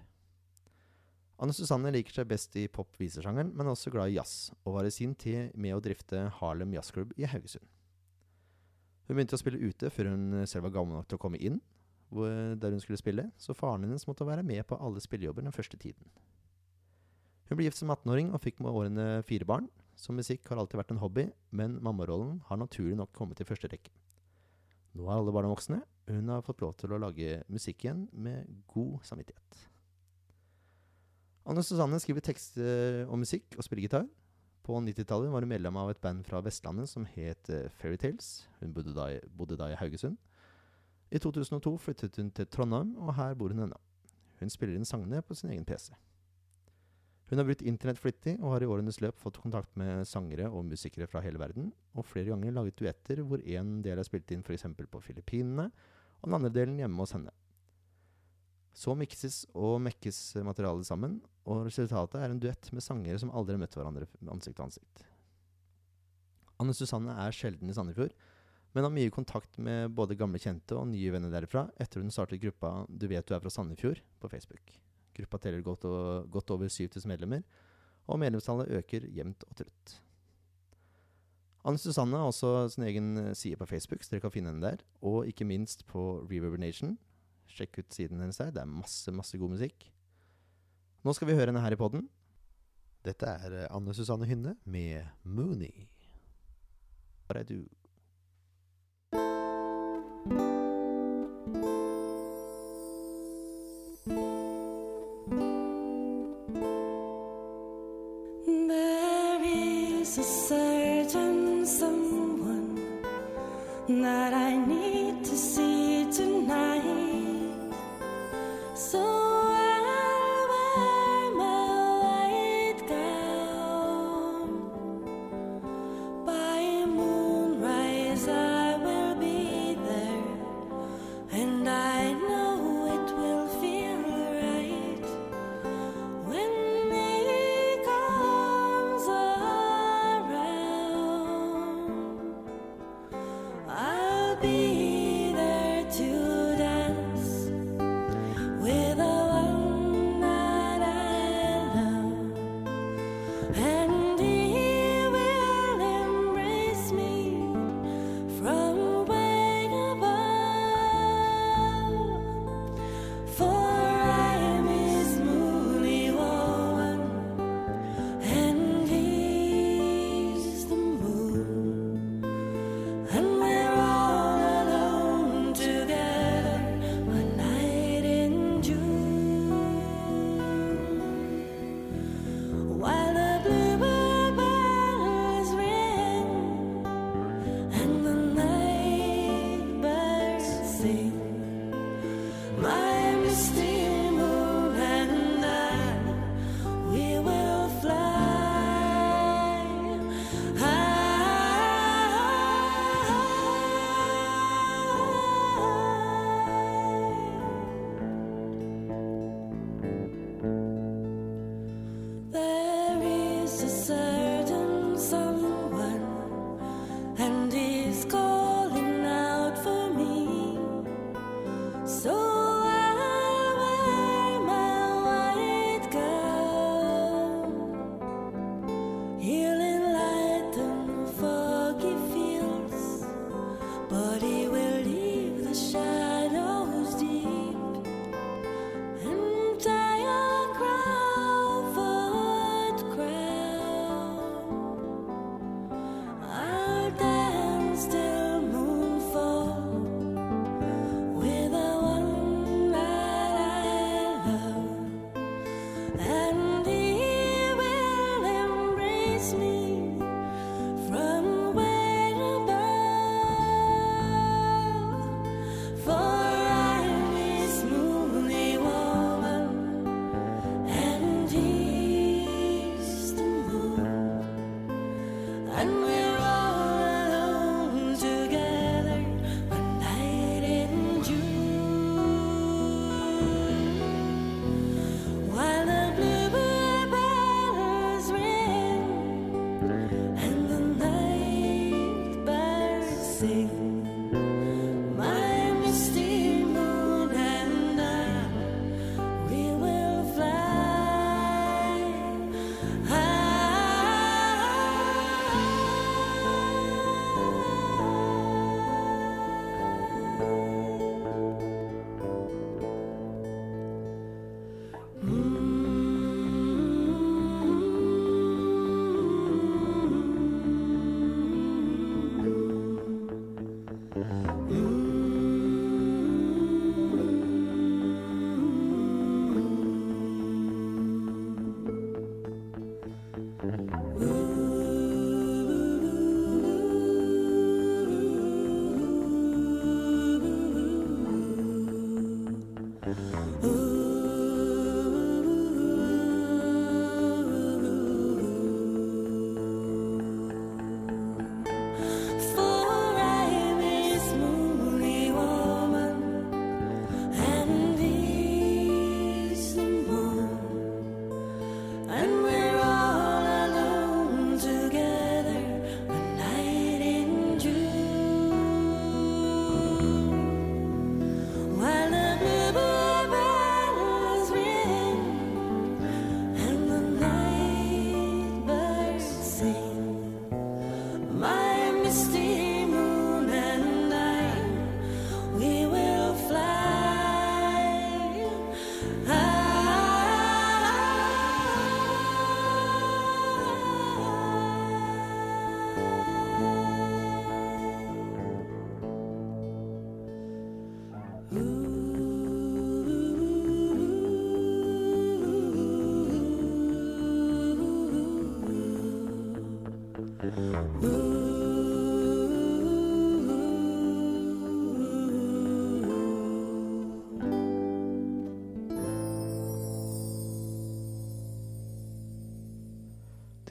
[1.42, 4.86] Anne Susanne liker seg best i pop-visesjangeren, men er også glad i jazz, og var
[4.86, 7.66] i sin tid med å drifte Harlem Jazzklubb i Haugesund.
[9.08, 11.58] Hun begynte å spille ute før hun selv var gammel nok til å komme inn,
[12.12, 15.78] der hun skulle spille, så faren hennes måtte være med på alle spillejobber den første
[15.80, 16.06] tiden.
[17.52, 19.66] Hun ble gift som 18-åring og fikk med årene fire barn,
[20.00, 23.68] så musikk har alltid vært en hobby, men mammarollen har naturlig nok kommet i første
[23.68, 23.92] rekke.
[24.96, 28.48] Nå er alle barna voksne, hun har fått lov til å lage musikk igjen med
[28.72, 29.60] god samvittighet.
[31.52, 34.06] Anne Susanne skriver tekster og musikk og spiller gitar.
[34.62, 38.46] På 90-tallet var hun medlem av et band fra Vestlandet som het eh, Fairytales.
[38.60, 40.16] Hun bodde da, i- bodde da i Haugesund.
[41.12, 43.80] I 2002 flyttet hun til Trondheim, og her bor hun ennå.
[44.40, 45.90] Hun spiller inn sangene på sin egen PC.
[47.32, 50.66] Hun har brukt internett flittig, og har i årenes løp fått kontakt med sangere og
[50.68, 54.42] musikere fra hele verden, og flere ganger laget duetter hvor en del er spilt inn
[54.44, 54.66] f.eks.
[54.76, 55.70] på Filippinene,
[56.20, 57.32] og den andre delen hjemme hos henne.
[58.76, 61.16] Så mikses og mekkes materialet sammen,
[61.48, 65.08] og resultatet er en duett med sangere som aldri har møtt hverandre ansikt til ansikt.
[66.60, 68.12] Anne Susanne er sjelden i Sandefjord,
[68.76, 72.44] men har mye kontakt med både gamle kjente og nye venner derfra etter hun startet
[72.44, 74.76] gruppa Du vet du er fra Sandefjord på Facebook.
[75.16, 77.42] Gruppa teller godt, og, godt over 7000 medlemmer,
[78.06, 79.98] og medlemstallet øker jevnt og trutt.
[81.62, 84.82] Anne Susanne har også sin egen side på Facebook, så dere kan finne henne der.
[85.02, 86.96] Og ikke minst på Reverber Nation.
[87.46, 88.50] Sjekk ut siden hennes der.
[88.50, 89.86] Det er masse, masse god musikk.
[91.06, 92.08] Nå skal vi høre henne her i podden.
[93.06, 95.86] Dette er eh, Anne Susanne Hynne med Mooney.
[97.28, 97.62] What I do.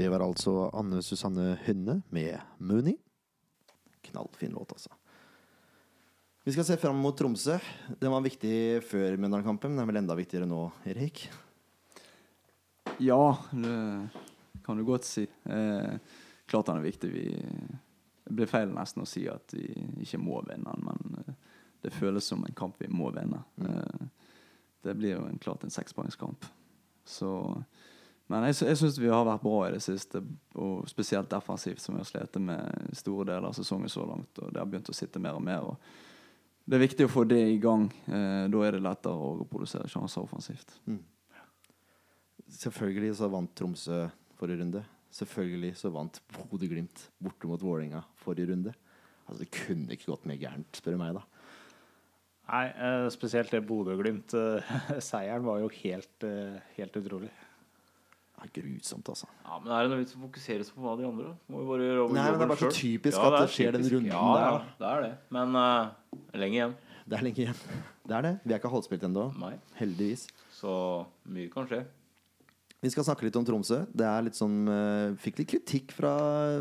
[0.01, 2.95] Det var altså Anne Susanne Hønne med Mooney.
[4.01, 4.89] Knallfin låt, altså.
[6.43, 7.59] Vi skal se fram mot Tromsø.
[7.99, 11.27] Den var viktig før Mjøndalen-kampen, men den er vel enda viktigere nå, Erik?
[12.97, 15.27] Ja, det kan du godt si.
[15.45, 16.17] Eh,
[16.49, 17.11] klart den er viktig.
[17.13, 17.27] Vi,
[18.25, 19.67] det blir feil nesten å si at vi
[20.01, 21.37] ikke må vinne den, men eh,
[21.85, 23.43] det føles som en kamp vi må vinne.
[23.61, 24.09] Eh,
[24.81, 26.49] det blir jo en, klart en sekspoengskamp.
[27.05, 27.35] Så
[28.31, 30.21] Men jeg, jeg syns vi har vært bra i det siste,
[30.55, 34.31] og spesielt defensivt, som vi har slitt med store deler av sesongen så langt.
[34.39, 35.67] Og det har begynt å sitte mer og mer.
[35.73, 37.89] Og det er viktig å få det i gang.
[38.07, 40.77] Eh, da er det lettere å produsere sjanser offensivt.
[42.51, 44.05] Selvfølgelig så vant Tromsø
[44.39, 44.85] forrige runde.
[45.11, 48.73] Selvfølgelig så vant Bodø-Glimt borte mot Vålerenga forrige runde.
[49.25, 51.25] Altså Det kunne ikke gått mer gærent, spør du meg, da.
[52.51, 57.31] Nei, eh, spesielt det Bodø-Glimt-seieren var jo helt, eh, helt utrolig.
[58.41, 59.27] Det er grusomt, altså.
[59.45, 61.35] Ja, men er det noe vits å fokusere seg på hva de andre?
[61.51, 63.41] Må vi bare gjøre over Nei, men det er bare så typisk Ja, at det
[63.43, 63.93] det skjer den typisk.
[63.93, 65.11] runden ja, der, Ja, det er det.
[65.37, 66.75] Men uh, lenge igjen.
[67.05, 67.63] Det er lenge igjen.
[68.09, 68.31] Det er det.
[68.41, 69.27] Vi er ikke halvspilt ennå.
[69.77, 70.25] Heldigvis.
[70.57, 70.73] Så
[71.29, 71.83] mye kan skje.
[72.81, 73.83] Vi skal snakke litt om Tromsø.
[73.93, 76.15] Det er litt sånn, uh, Fikk litt kritikk fra,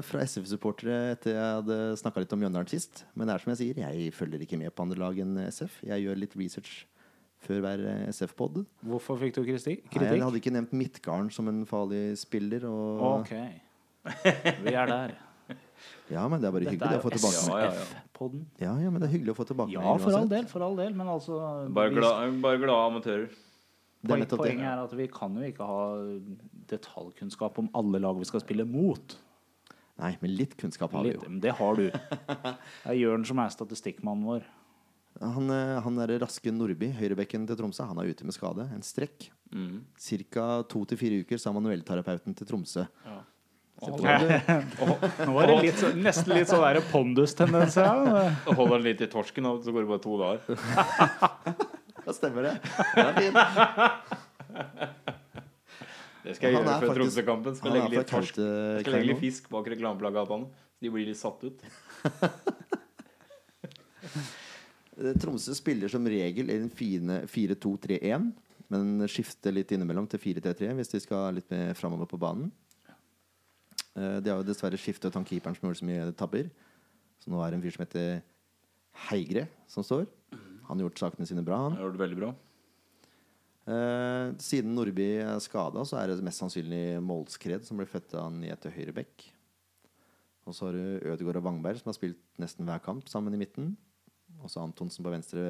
[0.05, 3.07] fra SF-supportere etter jeg hadde snakka litt om Mjøndalen sist.
[3.17, 5.81] Men det er som jeg sier, jeg følger ikke med på andre lag enn SF.
[5.89, 6.83] Jeg gjør litt research
[7.45, 8.61] før hver eh, SF-pod.
[8.87, 9.89] Hvorfor fikk du kritikk?
[9.97, 12.67] Nei, Jeg hadde ikke nevnt Midtgarden som en farlig spiller.
[12.69, 13.35] Og, Ok.
[14.65, 15.17] Vi er der.
[16.11, 17.45] Ja, men det er bare Dette hyggelig er å få tilbake.
[17.49, 18.01] Ja, ja, ja.
[18.61, 19.73] Ja, ja, men det er hyggelig å få tilbake.
[19.73, 20.93] Ja, for all del, for all del.
[20.97, 21.39] Men altså
[21.73, 23.31] Bare glad bare glade amatører.
[24.01, 24.37] Det er det.
[24.41, 25.81] Poenget er at vi kan jo ikke ha
[26.73, 29.17] detaljkunnskap om alle lag vi skal spille mot.
[30.01, 31.21] Nei, men litt kunnskap har vi jo.
[31.29, 31.87] men det har du.
[32.85, 34.47] Det er Jørn som er statistikkmannen vår.
[35.19, 38.69] Han, eh, han der raske Nordby, høyrebekken til Tromsø, han er ute med skade.
[38.73, 39.29] En strekk.
[39.53, 39.83] Mm.
[39.99, 40.63] Ca.
[40.71, 42.87] to til fire uker, sa manuellterapeuten til Tromsø.
[43.05, 43.19] Ja.
[43.81, 47.85] Så Nå var det litt, så- nesten litt sånn der pondus-tendenser.
[47.85, 48.53] Ja.
[48.55, 51.67] holder han litt i torsken, og så går det bare to dager.
[52.01, 52.53] Da stemmer det.
[52.97, 53.13] Er.
[56.25, 57.57] Det skal jeg Han gjøre er før Tromsø-kampen.
[57.57, 60.49] Skal er legge litt torsk skal legge litt fisk bak reklameplakatene.
[60.77, 61.61] Så de blir litt satt ut.
[65.01, 68.31] Eh, Tromsø spiller som regel i en fine 4-2-3-1,
[68.71, 72.51] men skifter litt innimellom til 4-3-3 hvis de skal litt mer framover på banen.
[73.97, 76.51] Eh, De har jo dessverre skiftet han keeperen som gjorde så mye tabber.
[77.21, 78.23] Så nå er det en fyr som heter
[79.11, 80.07] Heigre, som står.
[80.69, 81.77] Han har gjort sakene sine bra, han.
[81.79, 82.31] Har gjort det veldig bra.
[83.71, 88.33] Eh, siden Nordby er skada, så er det mest sannsynlig Målskred som blir født av
[88.35, 89.27] ned til høyre bekk.
[90.49, 93.41] Og så har du Ødegaard og Wangberg, som har spilt nesten hver kamp sammen i
[93.43, 93.75] midten.
[94.41, 95.45] Og så Antonsen på venstre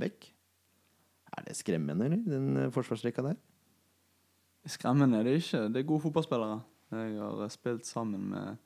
[0.00, 0.30] bekk.
[1.36, 3.36] Er det skremmende, eller, den eh, forsvarsrekka der?
[4.68, 5.66] Skremmende er det ikke.
[5.72, 6.58] Det er gode fotballspillere.
[6.94, 8.56] Jeg har eh, spilt sammen med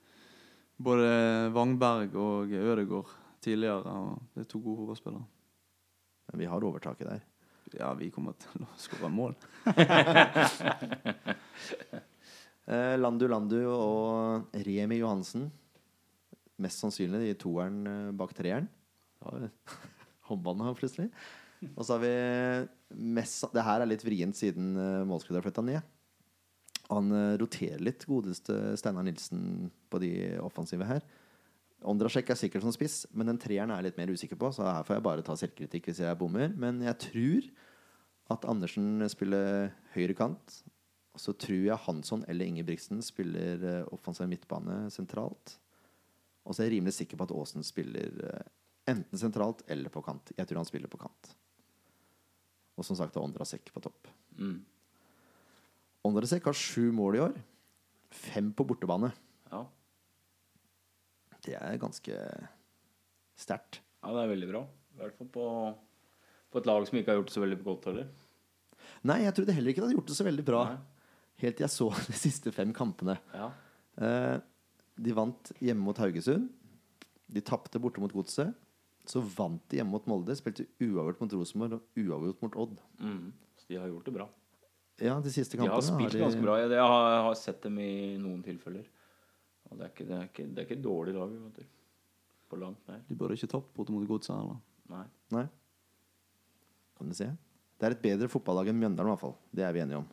[0.83, 1.11] både
[1.55, 3.11] Wangberg og Ødegaard
[3.43, 3.83] tidligere.
[3.83, 5.27] Og det er to gode fotballspillere.
[6.31, 7.29] Men vi har overtaket der.
[7.73, 9.37] Ja, vi kommer til å skåre mål.
[12.73, 15.49] Eh, Landu Landu og Remi Johansen.
[16.63, 17.81] Mest sannsynlig de toeren
[18.15, 18.69] bak treeren.
[20.29, 21.09] Håndballen har plutselig.
[21.73, 22.15] Og så har vi
[23.15, 25.91] mest Det her er litt vrient siden uh, Målskred har flytta ned.
[26.93, 30.11] Han eh, roterer litt, godeste Steinar Nilsen, på de
[30.45, 31.05] offensive her.
[31.89, 34.51] Ondrasjek er sikkert som spiss, men den treeren er jeg litt mer usikker på.
[34.53, 36.53] Så her får jeg bare ta selvkritikk hvis jeg bommer.
[36.53, 37.49] Men jeg tror
[38.37, 40.61] at Andersen spiller høyre kant.
[41.13, 45.59] Og så tror jeg Hansson eller Ingebrigtsen spiller eh, offensiv midtbane sentralt.
[46.45, 48.47] Og så er jeg rimelig sikker på at Aasen spiller eh,
[48.93, 50.33] enten sentralt eller på kant.
[50.37, 51.33] Jeg tror han spiller på kant.
[52.79, 54.09] Og som sagt, Ondrasek på topp.
[54.39, 54.61] Mm.
[56.09, 57.37] Ondrasek har sju mål i år.
[58.13, 59.13] Fem på bortebane.
[59.53, 59.63] Ja.
[61.43, 62.17] Det er ganske
[63.39, 63.81] sterkt.
[64.03, 64.63] ja, det er veldig bra.
[64.93, 65.47] I hvert fall på,
[66.53, 68.09] på et lag som ikke har gjort det så veldig godt heller.
[69.09, 70.63] Nei, jeg trodde heller ikke det hadde gjort det så veldig bra.
[70.71, 71.05] Nei.
[71.43, 73.17] Helt til jeg så de siste fem kampene.
[73.35, 73.49] Ja.
[73.99, 74.37] Eh,
[75.03, 76.51] de vant hjemme mot Haugesund.
[77.33, 78.53] De tapte borte mot Godset.
[79.09, 80.35] Så vant de hjemme mot Molde.
[80.39, 82.77] Spilte uavgjort mot Rosenborg og uavgjort mot Odd.
[83.03, 83.33] Mm.
[83.59, 84.29] Så de har gjort det bra.
[85.03, 86.57] Ja, de siste De kampene har spilt de- ganske bra.
[86.61, 87.91] Jeg, har, jeg har sett dem i
[88.23, 88.85] noen tilfeller.
[89.71, 91.33] Og det er ikke, det er ikke, det er ikke et dårlig lag.
[92.53, 93.01] På langt nær.
[93.09, 94.37] De burde ikke tapt borte mot Godset.
[94.37, 94.61] heller.
[94.93, 95.05] Nei.
[95.33, 95.47] Nei.
[96.99, 97.27] Kan du se.
[97.81, 99.35] Det er et bedre fotballag enn Mjøndalen, i hvert fall.
[99.51, 100.07] Det er vi enige om.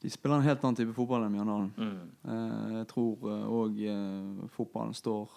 [0.00, 1.70] De spiller en helt annen type fotball enn Mjøndalen.
[1.76, 2.08] Mm.
[2.30, 3.26] Eh, jeg tror
[3.58, 5.32] òg eh, fotballen står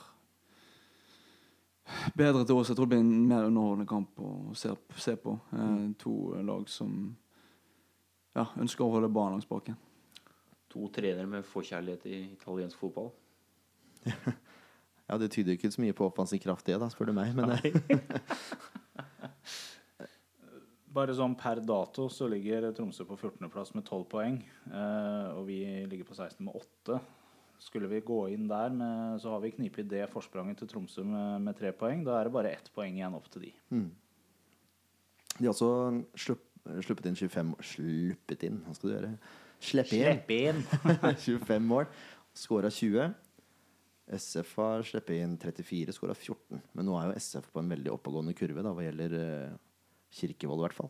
[2.17, 2.69] bedre til oss.
[2.69, 5.35] Jeg tror det blir en mer underholdende kamp å se, se på.
[5.55, 6.15] Eh, to
[6.45, 6.95] lag som
[8.37, 9.77] ja, ønsker å holde ballen langs baken.
[10.69, 13.11] To trenere med forkjærlighet i italiensk fotball.
[15.09, 17.31] Ja, Det tyder ikke så mye på offensiv kraft, det, da, spør du meg.
[17.33, 17.73] Men eh,
[20.93, 24.37] Bare sånn per dato så ligger Tromsø på 14.-plass med 12 poeng.
[24.69, 26.43] Eh, og vi ligger på 16.
[26.45, 26.99] med 8.
[27.59, 31.41] Skulle vi gå inn der, med, så har vi knipet det forspranget til Tromsø med,
[31.43, 32.05] med tre poeng.
[32.07, 33.51] Da er det bare ett poeng igjen opp til de.
[35.35, 35.71] de har også
[36.15, 36.45] slupp,
[36.87, 39.11] sluppet inn 25 Sluppet inn, hva skal du gjøre?
[39.59, 40.61] Slippe inn!
[40.63, 40.63] inn!
[41.25, 41.89] 25 mål.
[42.37, 43.11] Skåra 20.
[44.15, 46.63] SF har sluppet inn 34, skåra 14.
[46.73, 49.59] Men nå er jo SF på en veldig oppadgående kurve da, hva gjelder eh,
[50.15, 50.89] Kirkevold, i hvert fall.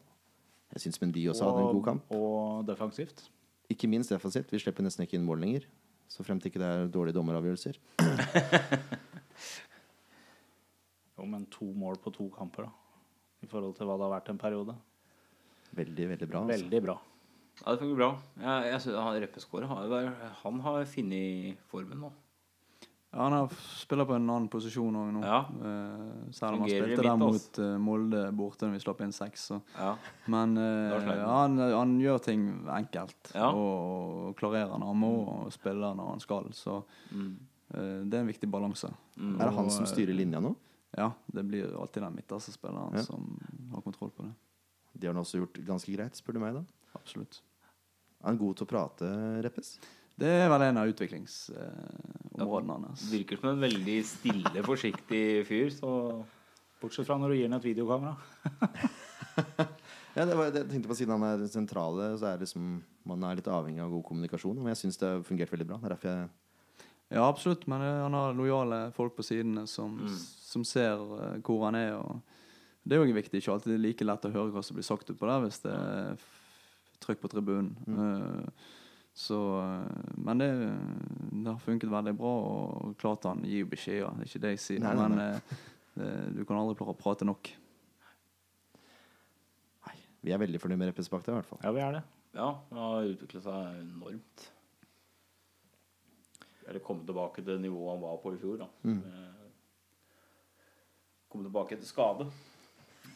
[0.75, 2.13] Jeg syns Mendy også hadde en god kamp.
[2.13, 3.25] Og defensivt.
[3.73, 4.53] Ikke minst defensivt.
[4.53, 5.65] Vi slipper nesten ikke inn mål lenger.
[6.09, 7.79] Så frem til ikke det er dårlige dommeravgjørelser.
[11.19, 12.69] Jo, men to mål på to kamper, da.
[13.43, 14.75] I forhold til hva det har vært en periode.
[15.75, 16.43] Veldig, veldig bra.
[16.45, 16.53] Altså.
[16.53, 16.95] Veldig bra.
[17.59, 18.09] Ja, det fungerer bra.
[18.39, 19.67] Jeg, jeg synes, han Reppeskåret
[20.43, 22.11] han har funnet formen nå.
[23.11, 25.21] Ja, han har spiller på en annen posisjon òg nå.
[25.25, 25.39] Ja.
[25.49, 29.47] Uh, selv om han spilte der mot uh, Molde borte når vi slapp inn seks.
[29.79, 29.95] Ja.
[30.29, 31.57] Men eh, han.
[31.57, 33.31] han, gjør ting enkelt.
[33.33, 33.49] Ja.
[33.49, 36.51] Og, og klarerer når han må, og spiller når han skal.
[36.53, 37.37] Så Mm.
[37.69, 38.87] det er en viktig balanse.
[39.17, 39.35] Mm.
[39.39, 40.55] Er det han som styrer linja nå?
[40.97, 43.03] Ja, det blir alltid den midterste spilleren Ja.
[43.03, 43.39] som
[43.73, 44.33] har kontroll på det.
[44.93, 46.53] De har han også gjort ganske greit, spør du meg.
[46.53, 46.63] da
[46.97, 47.41] Absolutt.
[48.23, 49.09] Er han god til å prate,
[49.45, 49.79] Reppes?
[50.19, 53.05] Det er vel en av utviklingsområdene hans.
[53.11, 55.69] Virker som en veldig stille, forsiktig fyr.
[55.75, 55.91] Så
[56.79, 58.15] Bortsett fra når du gir ham et videokamera.
[60.17, 62.63] Ja, det var, det, jeg tenkte på Siden han er sentrale, så er liksom,
[63.07, 64.57] man er litt avhengig av god kommunikasjon.
[64.57, 65.77] Men jeg syns det har fungert veldig bra.
[65.79, 66.25] Det er derfor jeg
[67.13, 70.17] Ja, absolutt, men eh, han har lojale folk på sidene som, Mm.
[70.49, 71.93] som ser eh, hvor han er.
[72.01, 72.19] Og
[72.83, 73.39] det er jo viktig.
[73.39, 76.19] Ikke alltid like lett å høre hva som blir sagt utpå der hvis det er
[77.05, 77.71] trykk på tribunen.
[77.87, 78.67] Eh,
[79.19, 79.87] så eh,
[80.23, 80.47] Men det,
[81.31, 84.13] det har funket veldig bra, og klart han gir jo beskjeder.
[84.15, 85.27] Det er ikke det jeg sier, Nei, men nei.
[85.33, 85.39] eh,
[85.99, 87.43] det, du kan aldri klare å prate nok.
[89.89, 91.61] Nei, vi er veldig fornøyd med Reppespakta, i hvert fall.
[91.65, 92.03] Ja, vi er det.
[92.39, 94.37] ja, det har utviklet seg enormt.
[96.69, 98.55] Eller kommet tilbake til nivået han var på i fjor.
[98.61, 99.03] da mm.
[101.29, 102.23] Komme tilbake etter skade.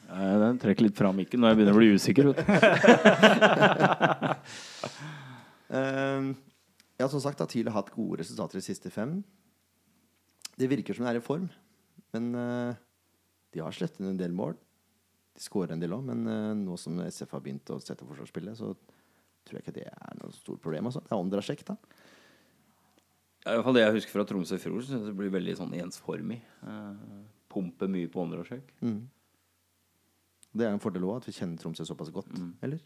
[0.09, 2.25] Eh, Den trekker litt fra mikken når jeg begynner å bli usikker.
[7.03, 9.21] Eh, ja, som sagt, da, TIL har hatt gode resultater de siste fem.
[10.55, 11.49] Det virker som det er i form,
[12.13, 12.75] men uh,
[13.51, 14.53] de har slettet en del mål.
[15.33, 18.55] De skårer en del òg, men uh, nå som SF har begynt å sette forsvarsspillet,
[18.59, 18.71] så
[19.43, 20.87] tror jeg ikke det er noe stort problem.
[20.87, 21.01] Også.
[21.03, 21.75] Det er Ondrasjek, da.
[23.43, 25.57] Ja, I hvert fall det jeg husker fra Tromsø i fjor, så det blir veldig
[25.59, 26.39] sånn ensformig.
[26.63, 28.71] Uh, Pumper mye på Åndalsjøk.
[28.85, 29.01] Mm.
[30.53, 32.31] Det er en fordel òg, at vi kjenner Tromsø såpass godt.
[32.37, 32.53] Mm.
[32.63, 32.85] Eller?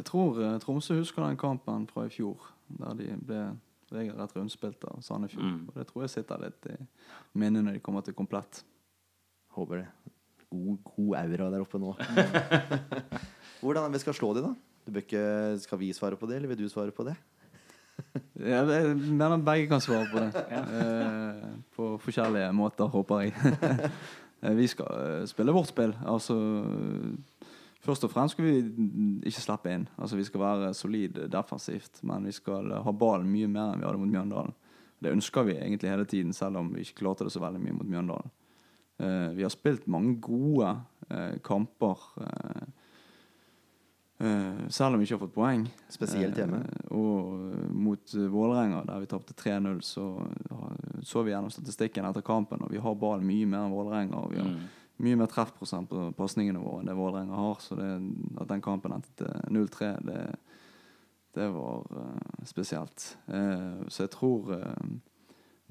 [0.00, 3.42] Jeg tror eh, Tromsø husker den kampen fra i fjor, der de ble
[3.94, 5.44] regelrett rundspilt av Sandefjord.
[5.46, 5.60] Mm.
[5.68, 6.78] Og det tror jeg sitter litt i
[7.38, 8.64] minnet når de kommer til komplett.
[9.54, 9.86] Håper det.
[10.50, 11.94] God, god aura der oppe nå.
[13.62, 14.52] Hvordan vi skal slå de, da?
[14.84, 15.22] Du bør ikke,
[15.62, 17.14] skal vi svare på det, eller vil du svare på det?
[18.50, 20.32] Jeg mener begge kan svare på det.
[20.74, 23.32] Eh, på forskjellige måter, håper jeg.
[24.42, 25.94] Eh, vi skal spille vårt spill.
[26.06, 26.36] Altså
[27.84, 28.54] Først og fremst skal vi
[29.28, 29.88] ikke slippe inn.
[29.98, 33.88] Altså Vi skal være solid defensivt, men vi skal ha ballen mye mer enn vi
[33.88, 34.54] hadde mot Mjøndalen.
[35.04, 37.76] Det ønsker vi egentlig hele tiden, selv om vi ikke klarte det så veldig mye
[37.76, 38.32] mot Mjøndalen.
[39.02, 40.70] Uh, vi har spilt mange gode
[41.10, 42.64] uh, kamper, uh,
[44.72, 45.66] selv om vi ikke har fått poeng.
[45.92, 46.62] Spesielt hjemme.
[46.94, 50.06] Og mot Vålerenga, der vi tapte 3-0, så
[51.04, 54.22] så vi gjennom statistikken etter kampen, og vi har ballen mye mer enn Vålerenga.
[54.24, 54.62] Og vi har Mm.
[55.02, 57.62] Mye mer treffprosent på pasningene våre enn det Vålerenga har.
[57.62, 57.88] Så det,
[58.40, 60.20] at den kampen endte til 0-3, det,
[61.34, 63.08] det var uh, spesielt.
[63.26, 64.92] Uh, så jeg tror uh,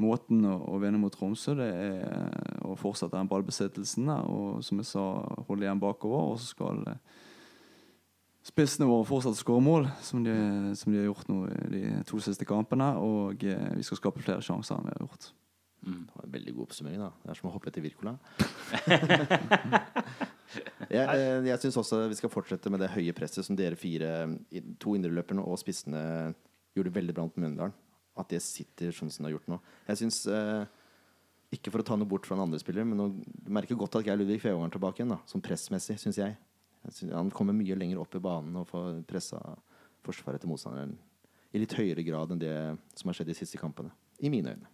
[0.04, 4.82] måten å, å vinne mot Tromsø, det er å fortsette den ballbesittelsen der, og som
[4.82, 5.06] jeg sa,
[5.48, 6.34] holde igjen bakover.
[6.34, 6.84] Og så skal
[8.44, 10.36] spissene våre fortsette å skåre mål, som de,
[10.76, 12.92] som de har gjort nå i de to siste kampene.
[13.00, 15.32] Og vi skal skape flere sjanser enn vi har gjort.
[15.84, 16.04] Mm.
[16.08, 17.00] Det var en veldig god oppsummering.
[17.02, 18.14] da Det er som å hoppe etter Wirkola.
[20.94, 24.14] jeg eh, jeg syns også vi skal fortsette med det høye presset som dere fire,
[24.82, 26.34] to indreløperne og spissene,
[26.78, 27.76] gjorde veldig bra mot Mjøndalen.
[28.18, 29.60] At det sitter sånn som det har gjort nå.
[29.90, 30.64] Jeg syns eh,
[31.56, 34.08] Ikke for å ta noe bort fra en andre spiller, men du merker godt at
[34.08, 36.38] Geir Ludvig Fevang er tilbake igjen, da, som pressmessig, syns jeg.
[36.88, 39.42] jeg synes, han kommer mye lenger opp i banen og får pressa
[40.04, 40.96] forsvaret til motstanderen
[41.54, 42.56] i litt høyere grad enn det
[42.98, 43.94] som har skjedd de siste kampene.
[44.24, 44.73] I mine øyne.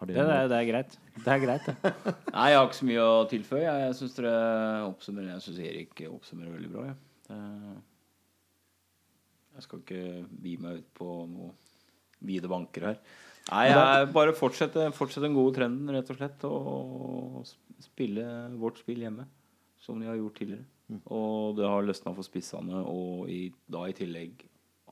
[0.00, 0.94] Har Det, det, er, det er greit.
[1.20, 1.92] Det er greit, det.
[2.34, 3.62] Nei, jeg har ikke så mye å tilføye.
[3.66, 4.34] Jeg, jeg syns dere
[4.88, 6.84] oppsummerer Jeg syns Erik oppsummerer veldig bra.
[6.88, 7.80] Jeg.
[9.56, 10.02] Jeg skal ikke
[10.40, 11.50] bi meg ut på noe
[12.24, 12.98] vide banker her.
[13.50, 16.44] Nei, jeg bare fortsette, fortsette den gode trenden, rett og slett.
[16.48, 18.24] Og sp- spille
[18.60, 19.24] vårt spill hjemme,
[19.82, 20.66] som de har gjort tidligere.
[21.12, 24.44] Og det har løsna for spissene, og i, da i tillegg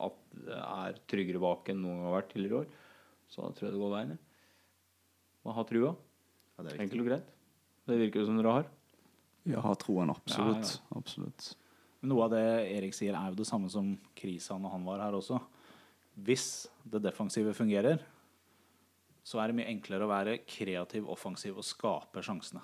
[0.05, 2.69] at det er tryggere bak enn noen har vært tidligere år.
[3.29, 4.13] Så da tror jeg det går veien.
[4.15, 4.25] jeg.
[5.49, 5.95] Man ha trua.
[6.59, 6.83] Ja, det er.
[6.85, 7.31] Enkelt og greit.
[7.89, 8.69] Det virker jo som dere har.
[9.49, 10.75] Ja, har troen, absolutt.
[10.77, 11.47] Ja, absolutt.
[12.03, 12.45] Men Noe av det
[12.77, 15.41] Erik sier, er jo det samme som Krisa når han var her også.
[16.27, 18.03] Hvis det defensive fungerer,
[19.25, 22.61] så er det mye enklere å være kreativ, offensiv og skape sjansene.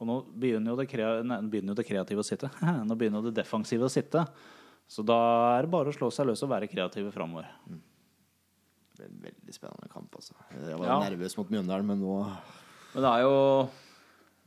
[0.00, 2.50] Og nå begynner jo det, krea nei, begynner jo det kreative å sitte.
[2.88, 4.24] Nå begynner jo det defensive å sitte.
[4.90, 5.18] Så da
[5.54, 7.46] er det bare å slå seg løs og være kreative framover.
[8.94, 10.34] Det ble en veldig spennende kamp, altså.
[10.54, 10.98] Jeg var Ja.
[11.10, 12.18] nervøs mot Mjøndalen, men nå
[12.94, 13.68] Men det er jo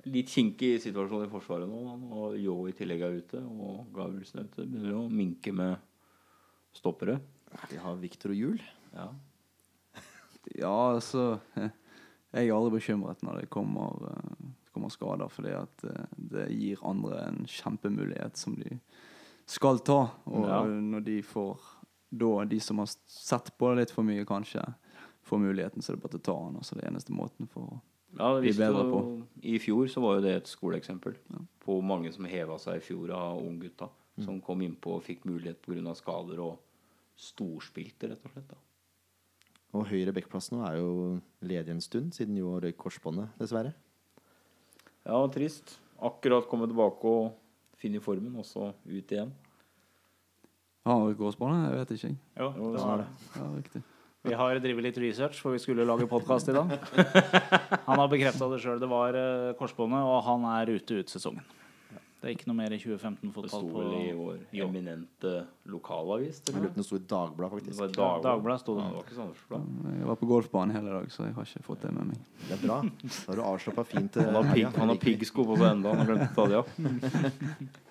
[0.05, 1.81] litt kinkig situasjon i Forsvaret nå.
[2.15, 4.55] Og Jo i tillegg er ute, og Gabrielsen er ute.
[4.63, 5.77] Det Begynner å minke med
[6.73, 7.19] stoppere.
[7.69, 8.61] De har Viktor og Juel.
[8.93, 9.09] Ja.
[10.55, 16.05] Ja, altså Jeg er aldri bekymret når det kommer, eh, kommer skader, fordi at eh,
[16.17, 18.79] det gir andre en kjempemulighet som de
[19.45, 20.11] skal ta.
[20.27, 20.63] Og Ja.
[20.63, 21.59] når de får
[22.09, 24.63] Da de som har sett på det litt for mye, kanskje,
[25.27, 26.59] får muligheten, så det er bare til å ta den.
[26.61, 27.79] Altså det eneste måten for å
[28.17, 28.99] Ja, Bli bedre jo,
[29.43, 31.17] I fjor så var jo det et skoleeksempel
[31.59, 33.89] på mange som heva seg i fjor av unggutta.
[34.23, 35.93] Som kom innpå og fikk mulighet pga.
[35.93, 36.55] skader og
[37.19, 38.47] storspilte, rett og slett.
[38.49, 38.57] da.
[39.75, 43.73] Og høyre backplass nå er jo ledig en stund, siden Jo røyk korsbåndet, dessverre.
[45.05, 45.77] Ja, trist.
[45.99, 47.35] Akkurat kommet tilbake og
[47.77, 49.33] finne formen, og så ut igjen.
[50.87, 51.57] Har han gåsbane?
[51.67, 52.07] Jeg vet ikke.
[52.13, 52.17] jeg.
[52.39, 53.07] Jo, Jo, det det var det.
[53.35, 53.83] Ja, riktig.
[54.27, 56.71] Vi har drevet litt research, for vi skulle lage podkast i dag.
[57.87, 58.79] Han har bekrefta det sjøl.
[58.81, 61.45] Det var eh, korsbåndet, og han er ute ut sesongen.
[62.17, 64.65] Det er ikke noe mer i 2015-fotball sto vel i vår Jo.
[64.65, 65.33] eminente
[65.69, 66.39] lokalavis.
[66.47, 66.63] Jeg eller?
[66.65, 67.93] lurer på om det sto i Dagbladet, Det var
[68.25, 68.63] Dagbladet.
[68.63, 68.81] Sto det.
[68.83, 69.67] Ja, det var ikke Sandnesblad.
[69.99, 72.25] Jeg var på golfbanen hele dag, så jeg har ikke fått det med meg.
[72.49, 72.79] Det er bra.
[72.81, 74.17] Da har du avslappa fint.
[74.17, 76.57] eh, Han har, han har piggsko på seg enda, han har glemt å ta de
[76.63, 76.73] av.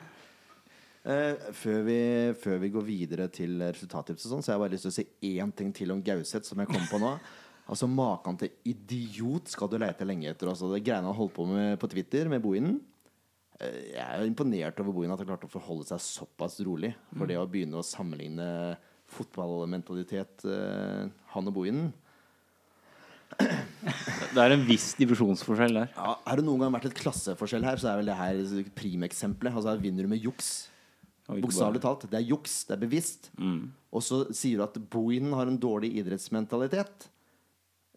[1.06, 1.98] Eh, før, vi,
[2.42, 4.96] før vi går videre til resultattips og sånn, så har jeg bare lyst til å
[4.96, 7.16] si én ting til om Gauseth, som jeg kom på nå.
[7.66, 10.46] Altså Maken til idiot skal du leite lenge etter.
[10.52, 12.76] Altså, det greiene han holdt på med på Twitter med Bohinen.
[13.58, 16.92] Eh, Jeg er imponert over Bohinen at han klarte å forholde seg såpass rolig.
[17.10, 18.46] For det å begynne å sammenligne
[19.10, 21.90] fotballmentalitet, eh, han og Bohinen
[23.40, 25.90] Det er en viss divisjonsforskjell der.
[25.96, 28.40] ja, Har det noen gang vært et klasseforskjell her, så er vel det her
[28.78, 29.58] primeksempelet.
[29.58, 30.68] Altså vinner du med juks.
[31.28, 32.06] Bokstavelig talt.
[32.10, 32.64] Det er juks.
[32.68, 33.30] Det er bevisst.
[33.38, 33.72] Mm.
[33.92, 37.08] Og så sier du at Bohinen har en dårlig idrettsmentalitet.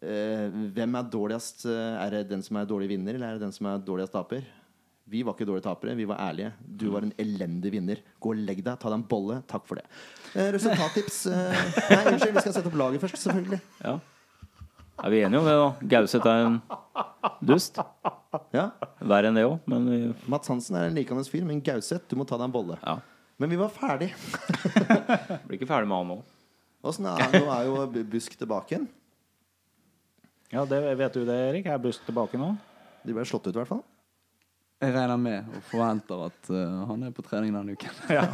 [0.02, 1.66] Eh, hvem er dårligst?
[1.68, 4.12] Eh, Er det den som er dårlig vinner, eller er det den som er dårligst
[4.16, 4.42] taper?
[5.10, 6.52] Vi var ikke dårlige tapere, vi var ærlige.
[6.78, 7.98] Du var en elendig vinner.
[8.22, 9.40] Gå og legg deg, ta deg en bolle.
[9.50, 9.84] Takk for det.
[10.38, 13.58] Eh, resultattips eh, Nei, unnskyld, vi skal sette opp laget først, selvfølgelig.
[13.82, 13.96] Ja.
[15.00, 15.68] Er vi enige om det, da?
[15.94, 16.58] Gauseth er en
[17.48, 17.78] dust.
[18.54, 18.66] Ja,
[19.00, 20.00] Verre enn det òg, men vi,
[20.30, 22.76] Mats Hansen er en likandes fyr, men Gauseth, du må ta deg en bolle.
[22.84, 22.98] ja.
[23.40, 24.10] Men vi var ferdig.
[25.46, 26.18] Blir ikke ferdig med han nå.
[26.84, 28.88] Åssen er Nå er jo Busk tilbake igjen.
[30.50, 31.70] Ja, det vet du det, Erik.
[31.70, 32.52] Er Busk tilbake nå?
[33.06, 33.82] De ble slått ut, i hvert fall.
[34.80, 37.96] Jeg regner med og forventer at uh, han er på trening denne uken.
[38.16, 38.24] ja.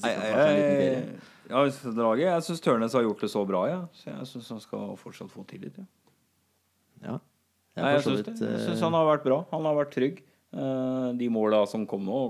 [0.00, 1.20] Nei, jeg, jeg,
[1.50, 3.80] ja, jeg syns Tørnes har gjort det så bra, ja.
[3.96, 5.80] så jeg syns han skal fortsatt få tillit.
[5.80, 5.88] Ja.
[7.00, 7.18] Ja.
[7.76, 8.36] Jeg Nei, jeg syns det.
[8.42, 9.40] Jeg eh, syns han har vært bra.
[9.54, 10.20] Han har vært trygg.
[10.50, 12.20] Eh, de måla som kom nå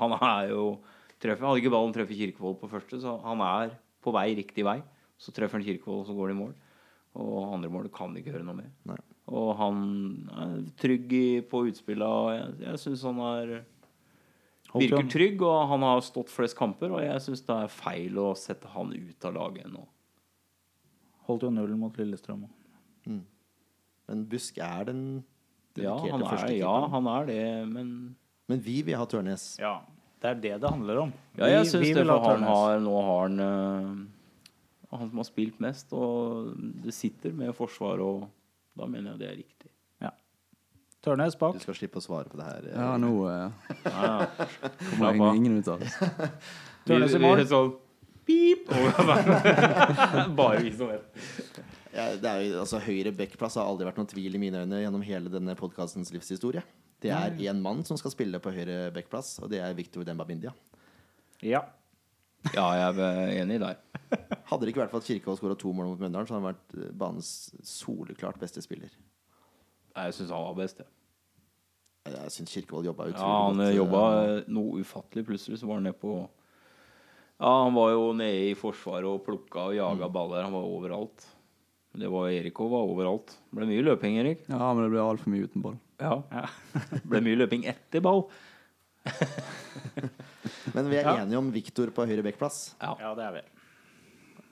[0.00, 0.62] Han er jo
[1.20, 4.78] treffer, Hadde ikke ballen treffet Kirkevold på første, så han er på vei riktig vei.
[5.20, 6.54] Så treffer han Kirkevold, og så går det i mål.
[7.20, 8.70] Og andre målet kan de ikke høre noe med.
[8.88, 8.96] Nei.
[9.30, 9.82] Og han
[10.42, 11.12] er trygg
[11.50, 13.52] på utspillene, og Jeg, jeg syns han er
[14.74, 16.90] virker han- trygg, og han har stått flest kamper.
[16.94, 19.84] Og jeg syns det er feil å sette han ut av laget nå.
[21.28, 22.48] Holdt jo nullen mot Lillestrøm.
[23.06, 25.24] Men Busk er den
[25.76, 28.16] Ja, dedikerte han er, ja, han er det, men
[28.48, 29.56] Men vi vil ha Tørnes.
[29.60, 29.80] Ja.
[30.20, 31.12] Det er det det handler om.
[31.38, 35.28] Ja, jeg syns vi det, for han har Nå har han uh, Han som har
[35.28, 36.50] spilt mest, og
[36.84, 38.26] det sitter med forsvar, og
[38.76, 39.70] da mener jeg det er riktig.
[41.00, 41.54] Tørnes bak.
[41.56, 42.66] Du skal slippe å svare på det her.
[42.68, 43.48] eh, Ja, nå uh,
[43.86, 44.70] Ja, ja.
[44.98, 45.80] kommer ingen ut av.
[45.80, 46.08] ingen uttalelse.
[46.90, 47.40] Tørnes i mål.
[47.48, 47.70] Sånn
[48.28, 48.68] pip!
[50.36, 51.22] Bare vi som vet.
[51.94, 54.82] Ja, det er jo, altså, høyre backplass har aldri vært noen tvil i mine øyne
[54.84, 56.62] gjennom hele denne podkastens livshistorie.
[57.00, 60.52] Det er én mann som skal spille på høyre backplass, og det er Victor Dembabindia.
[61.42, 61.62] Ja.
[62.54, 63.76] Ja, jeg er enig der.
[64.48, 66.54] Hadde det ikke vært for at Kirkevold skåra to mål mot Mjøndalen, så hadde han
[66.54, 67.30] vært eh, banens
[67.68, 68.92] soleklart beste spiller.
[69.96, 70.88] Jeg syns han var best, jeg.
[72.14, 73.74] Jeg syns Kirkevold jobba utrolig Ja, han godt.
[73.76, 75.26] jobba eh, noe ufattelig.
[75.28, 76.14] Plutselig så var han nede på
[77.40, 80.12] Ja, han var jo nede i forsvaret og plukka og jaga Mm.
[80.16, 80.42] baller.
[80.44, 81.26] Han var overalt.
[81.96, 83.36] Det var Erik òg, var overalt.
[83.52, 84.44] Ble mye løping, Erik.
[84.48, 85.76] Ja, men det ble altfor mye uten ball.
[86.00, 86.46] Ja.
[87.10, 88.24] Ble mye løping etter ball.
[90.74, 91.14] Men vi er Ja.
[91.22, 92.94] enige om Victor på høyre backplass, Ja.
[93.00, 93.42] ja, det er vi.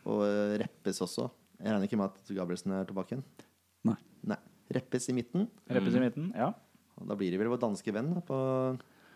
[0.08, 1.30] og eh, Reppes også.
[1.60, 3.24] Jeg regner ikke med at Gabrielsen er tilbake igjen?
[3.84, 3.96] Nei.
[4.24, 4.38] Nei.
[4.72, 5.48] Reppes i midten.
[5.68, 6.30] Reppes i midten.
[6.36, 6.52] Ja.
[7.00, 8.38] Og Da blir det vel vår danske venn da, på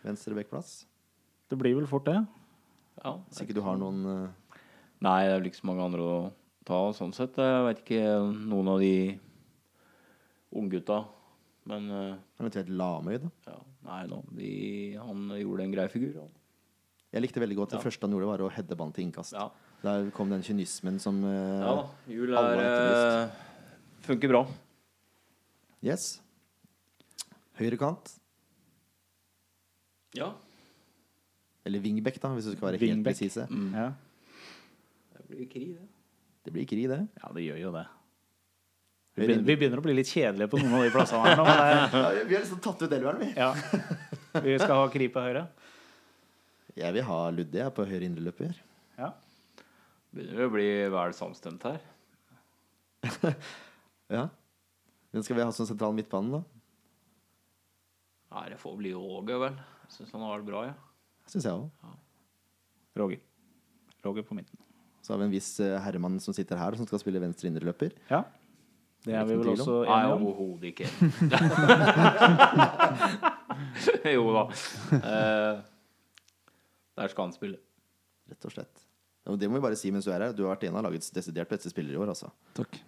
[0.04, 0.84] venstre backplass.
[1.50, 2.18] Det blir vel fort det.
[3.04, 3.12] ja.
[3.28, 4.28] Hvis ikke du har noen eh,
[5.02, 6.32] Nei, det er vel ikke så mange andre å
[6.64, 7.34] ta sånn sett.
[7.36, 8.02] Jeg veit ikke
[8.46, 9.18] noen av de
[10.54, 11.00] unggutta.
[11.70, 13.28] Men eh, Eventuelt Lamøy, da.
[13.46, 14.00] ja, nei.
[14.38, 14.48] De,
[14.98, 16.16] han gjorde en grei figur.
[16.24, 16.32] Han.
[17.12, 17.84] Jeg likte veldig godt det Ja.
[17.84, 19.36] første han gjorde, var å heade ballen til innkast.
[19.36, 19.50] Ja.
[19.82, 21.30] Der kom den kynismen som uh,
[21.62, 21.84] ja da.
[22.10, 23.40] Jul er eh,
[24.06, 24.42] Funker bra.
[25.82, 26.20] Yes.
[27.58, 28.14] Høyre kant.
[30.18, 30.32] Ja.
[31.66, 33.46] Eller wingback, da, hvis du skal være helt presise.
[33.50, 33.70] Mm.
[33.76, 33.88] Ja.
[35.18, 35.88] Det blir krig, det.
[36.42, 37.00] Det blir krig, det.
[37.22, 37.84] ja, det gjør jo det.
[39.14, 41.44] Vi begynner, vi begynner å bli litt kjedelige på noen av de plassene her nå.
[41.44, 43.32] Men det, Ja, vi har liksom tatt ut elveren, vi.
[43.36, 43.50] ja.
[44.46, 45.42] Vi skal ha Kri på høyre.
[46.80, 48.54] Jeg vil ha Ludde jeg, på høyre indreløper.
[48.96, 49.10] Ja.
[50.16, 51.80] Begynner å bli vel samstemt her.
[54.12, 54.26] Ja.
[55.12, 56.42] Hvem skal vi ha som sentral midtbane, da?
[58.32, 59.54] Nei, det får bli Åge, vel.
[59.92, 60.74] Syns han har vært bra, ja.
[61.32, 61.94] Syns jeg òg.
[63.00, 63.20] Roger.
[64.04, 64.60] Roger på midten.
[65.04, 67.92] Så har vi en viss eh, herremann som sitter her, som skal spille venstre indreløper.
[68.10, 68.20] Ja.
[69.02, 70.22] Det er vi vel også Nei, enige om.
[70.30, 70.86] overhodet ikke.
[74.14, 74.44] jo da.
[74.98, 75.54] Eh,
[77.00, 77.58] der skal han spille.
[78.30, 78.84] Rett og slett.
[79.38, 80.34] Det må vi bare si mens du er her.
[80.36, 82.30] Du har vært en av lagets desidert beste spillere i år, altså.
[82.58, 82.78] Takk.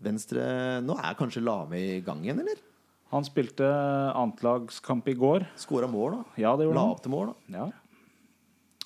[0.00, 0.42] Venstre
[0.86, 2.60] Nå er kanskje Lame i gang igjen, eller?
[3.10, 3.66] Han spilte
[4.14, 5.44] annetlagskamp i går.
[5.58, 6.22] Skåra mål, da.
[6.44, 6.94] Ja, det gjorde La han.
[6.94, 7.34] opp til mål, da.
[7.58, 7.66] Ja.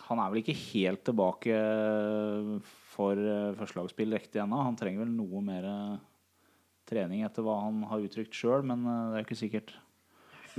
[0.08, 1.58] Han er vel ikke helt tilbake
[2.94, 4.60] for eh, førstelagsspill riktig ennå.
[4.68, 5.96] Han trenger vel noe mer eh,
[6.88, 9.74] trening etter hva han har uttrykt sjøl, men eh, det er ikke sikkert.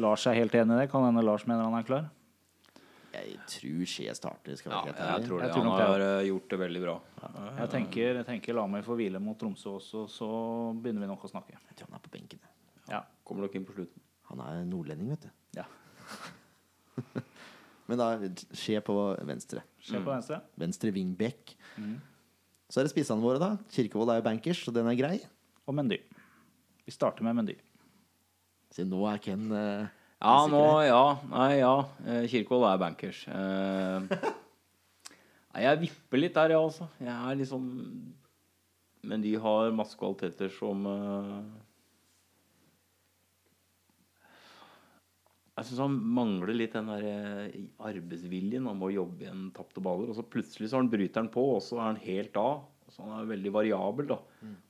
[0.03, 0.89] Lars er helt enig i det.
[0.91, 2.09] Kan hende Lars mener han er klar.
[3.15, 5.45] Jeg tror Skje starter, skal Ja, helt jeg tror det.
[5.47, 6.09] Jeg tror Han har det.
[6.27, 6.95] gjort det veldig bra.
[7.61, 10.27] Jeg tenker, jeg tenker la meg få hvile mot Tromsø også, så
[10.75, 11.55] begynner vi nok å snakke.
[11.69, 12.41] Jeg tror han er på benken.
[12.91, 12.99] Ja.
[13.23, 14.03] Kommer nok inn på slutten.
[14.33, 15.31] Han er nordlending, vet du.
[15.61, 15.63] ja.
[17.88, 18.09] Men da
[18.57, 18.93] Skje på
[19.29, 19.61] venstre.
[19.79, 20.39] Skje på venstre.
[20.59, 21.55] Venstre wingback.
[21.77, 21.95] Mm.
[22.72, 23.51] Så er det spissene våre, da.
[23.76, 25.18] Kirkevold er jo bankers, så den er grei.
[25.70, 25.99] Og Mendy.
[26.86, 27.55] Vi starter med Mendy.
[28.74, 29.86] Så nå er Ken eh,
[30.22, 30.63] Ja, nå.
[30.86, 31.03] Ja.
[31.32, 31.76] Nei, ja.
[32.05, 33.22] Eh, Kirkevold er bankers.
[33.30, 34.18] Eh,
[35.66, 36.89] jeg vipper litt der, ja, altså.
[36.99, 37.70] Jeg er liksom
[39.05, 41.39] Men de har masse kvaliteter som eh,
[45.56, 48.68] Jeg syns han mangler litt den der eh, arbeidsviljen.
[48.68, 50.12] Han må jobbe igjen tapte baller.
[50.12, 52.66] Og så plutselig så har han bryter han på, og så er han helt av.
[52.91, 54.18] Så han er veldig variabel, da.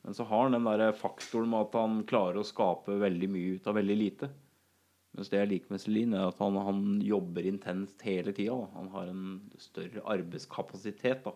[0.05, 3.57] Men så har han den der faktoren med at han klarer å skape veldig mye
[3.57, 4.29] ut av veldig lite.
[5.15, 8.55] Mens det jeg liker med Celine, er at han, han jobber intenst hele tida.
[8.75, 9.25] Han har en
[9.61, 11.27] større arbeidskapasitet.
[11.27, 11.35] da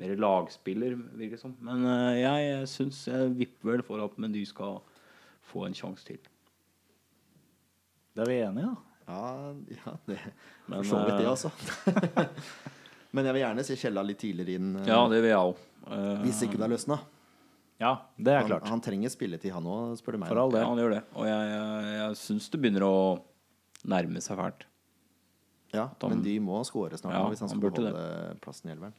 [0.00, 1.56] Mer lagspiller, virker det som.
[1.60, 4.80] Men uh, jeg syns jeg vipper vel for at Mendy skal
[5.50, 6.22] få en sjanse til.
[8.12, 8.76] Det er vi enige, da.
[9.08, 10.18] Ja, ja det
[10.68, 11.50] Men, For så vidt det, eh, altså.
[13.12, 15.62] Men jeg vil gjerne se Kjella litt tidligere inn eh, Ja, det vil jeg òg.
[16.22, 16.98] hvis ikke det har løsna.
[17.82, 18.68] Ja, det er Han, klart.
[18.70, 20.30] han trenger spilletid, han òg, spør du meg.
[20.30, 20.64] For all del.
[20.68, 21.00] han gjør det.
[21.18, 22.94] Og jeg, jeg, jeg syns det begynner å
[23.90, 24.68] nærme seg fælt.
[25.74, 28.74] Ja, Han- men de må score snart Ja, hvis han han skal beholde plassen i
[28.76, 28.94] elveren.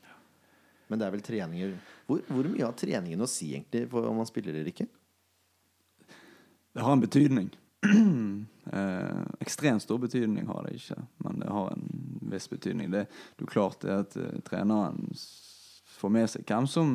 [0.92, 1.72] Men det er vel treninger
[2.10, 4.88] Hvor, hvor mye har treningen å si egentlig for om man spiller eller ikke?
[6.74, 7.48] Det har en betydning.
[8.74, 9.03] eh,
[9.40, 11.88] ekstremt stor betydning har det ikke, men det har en
[12.32, 12.92] viss betydning.
[12.92, 15.10] Det, er klart det at uh, treneren
[15.94, 16.90] får med seg hvem som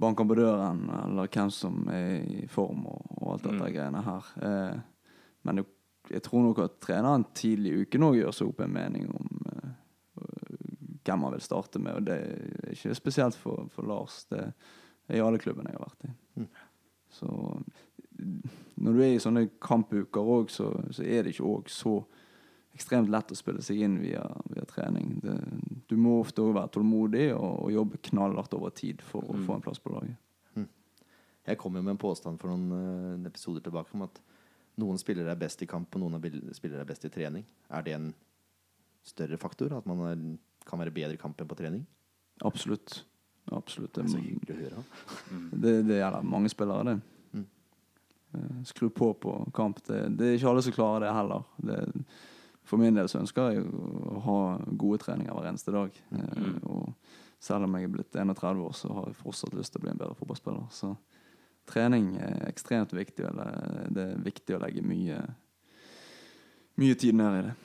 [0.00, 3.74] banker på døren, eller hvem som er i form og, og alt dette Mm.
[3.74, 4.30] greiene her.
[4.40, 4.80] Uh,
[5.42, 5.66] men det,
[6.10, 9.28] jeg tror nok at treneren tidlig i uken òg gjør seg opp en mening om
[9.52, 9.74] uh,
[11.04, 11.96] hvem han vil starte med.
[11.96, 14.24] Og det er ikke spesielt for, for Lars.
[14.30, 16.12] Det er i alle klubbene jeg har vært i.
[16.40, 16.48] Mm.
[17.10, 17.28] Så
[18.80, 21.98] når du er i sånne kampuker òg, så, så er det ikke òg så
[22.76, 25.18] ekstremt lett å spille seg inn via, via trening.
[25.20, 25.36] Det,
[25.90, 29.58] du må ofte òg være tålmodig og, og jobbe knallhardt over tid for å få
[29.58, 30.16] en plass på laget.
[31.50, 34.20] Jeg kom jo med en påstand for noen eh, episoder tilbake om at
[34.80, 37.46] noen spillere er best i kamp, og noen spillere er best i trening.
[37.72, 38.10] Er det en
[39.06, 39.74] større faktor?
[39.76, 40.20] At man er,
[40.68, 41.86] kan være bedre i kamp enn på trening?
[42.46, 43.02] Absolutt.
[43.50, 43.94] Absolutt.
[43.96, 44.84] Det Det, er så hyggelig å høre.
[45.64, 47.19] det, det gjelder mange spillere, det.
[48.34, 49.82] Eh, Skru på på kamp.
[49.86, 51.46] Det, det er ikke alle som klarer det heller.
[51.56, 51.80] Det,
[52.64, 54.40] for min del så ønsker jeg å ha
[54.78, 55.96] gode treninger hver eneste dag.
[56.14, 56.60] Mm.
[56.70, 56.92] Og
[57.42, 59.94] selv om jeg er blitt 31 år, så har jeg fortsatt lyst til å bli
[59.94, 60.68] en bedre fotballspiller.
[60.74, 60.92] Så
[61.70, 63.26] trening er ekstremt viktig.
[63.26, 65.18] Eller det er viktig å legge mye,
[66.78, 67.56] mye tid ned i det.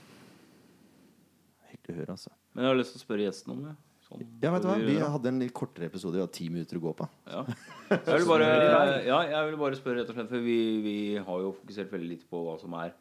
[1.74, 2.34] Hyggelig å høre, altså.
[2.56, 3.76] Men jeg har lyst til å spørre gjesten om det.
[4.06, 4.76] Sånn, Ja, vet du hva?
[4.86, 6.18] Vi hadde en litt kortere episode.
[6.20, 7.08] Vi hadde ti minutter å gå på.
[7.32, 7.42] Ja.
[7.96, 8.50] Jeg vil bare,
[9.06, 12.12] ja, jeg vil bare spørre, rett og slett, for vi, vi har jo fokusert veldig
[12.12, 12.94] lite på hva som er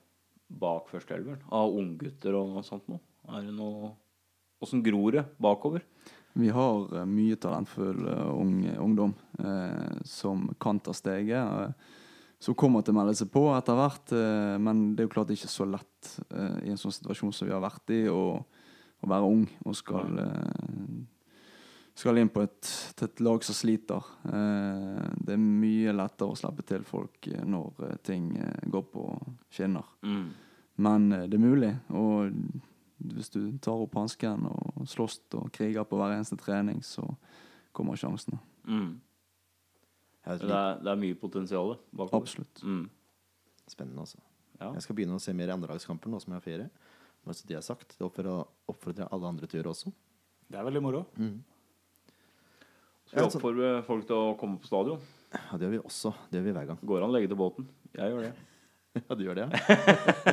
[0.60, 1.44] bak førsteelveren.
[1.56, 3.00] Av unggutter og sånt noe.
[3.32, 3.94] Er det noe
[4.64, 5.82] Åssen gror det bakover?
[6.38, 9.12] Vi har eh, mye talentfull eh, ung, ungdom
[9.44, 11.36] eh, som kan ta steget.
[11.36, 12.00] Eh,
[12.44, 14.14] som kommer til å melde seg på etter hvert.
[14.16, 17.48] Eh, men det er jo klart ikke så lett eh, i en sånn situasjon som
[17.48, 18.40] vi har vært i, å,
[19.04, 20.94] å være ung og skal, eh,
[21.94, 24.10] skal inn på et, til et lag som sliter.
[24.28, 28.32] Eh, det er mye lettere å slippe til folk eh, når ting
[28.70, 29.06] går på
[29.52, 29.88] skinner.
[30.02, 30.28] Mm.
[30.84, 31.70] Men det er mulig.
[31.94, 32.34] Og
[33.14, 37.06] hvis du tar opp hansken og slåss og kriger på hver eneste trening, så
[37.74, 38.40] kommer sjansene.
[38.64, 39.00] Mm.
[40.24, 42.22] Det, er, det er mye potensial bakover.
[42.22, 42.62] Absolutt.
[42.64, 42.86] Mm.
[43.68, 44.18] spennende, altså.
[44.60, 44.70] Ja.
[44.72, 46.68] Jeg skal begynne å se mer andrelagskamper nå som jeg har ferie.
[47.24, 47.96] Bare så det er sagt.
[47.98, 49.92] Det oppfordrer jeg alle andre til å gjøre også.
[50.52, 51.04] Det er veldig moro.
[53.08, 55.00] Så vi oppfordre folk til å komme på stadion.
[55.34, 56.12] Ja, det gjør vi også.
[56.30, 56.82] Det gjør vi hver gang.
[56.84, 57.68] Går an å legge til båten.
[57.96, 58.34] Jeg gjør det.
[58.94, 59.72] Ja, du gjør det, ja?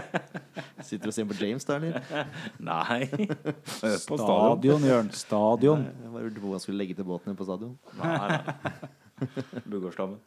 [0.85, 1.95] Sitter og ser på James, da, eller?
[2.69, 3.07] Nei.
[3.09, 4.85] på stadion.
[4.85, 5.09] Jørn.
[5.17, 5.87] Stadion.
[5.89, 7.73] Jeg bare lurte på hvor han skulle legge til båten på stadion.
[7.97, 8.37] Nei, nei.
[9.65, 10.21] Bugårdstammen.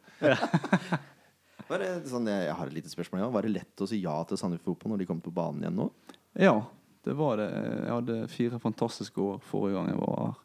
[1.69, 3.23] Var det sånn, jeg har et lite spørsmål.
[3.23, 3.29] Ja.
[3.33, 5.79] Var det lett å si ja til Sandefjord Fotball når de kom på banen igjen
[5.79, 5.87] nå?
[6.37, 6.55] Ja,
[7.05, 7.47] det var det.
[7.55, 10.35] Jeg hadde fire fantastiske år forrige gang jeg var her.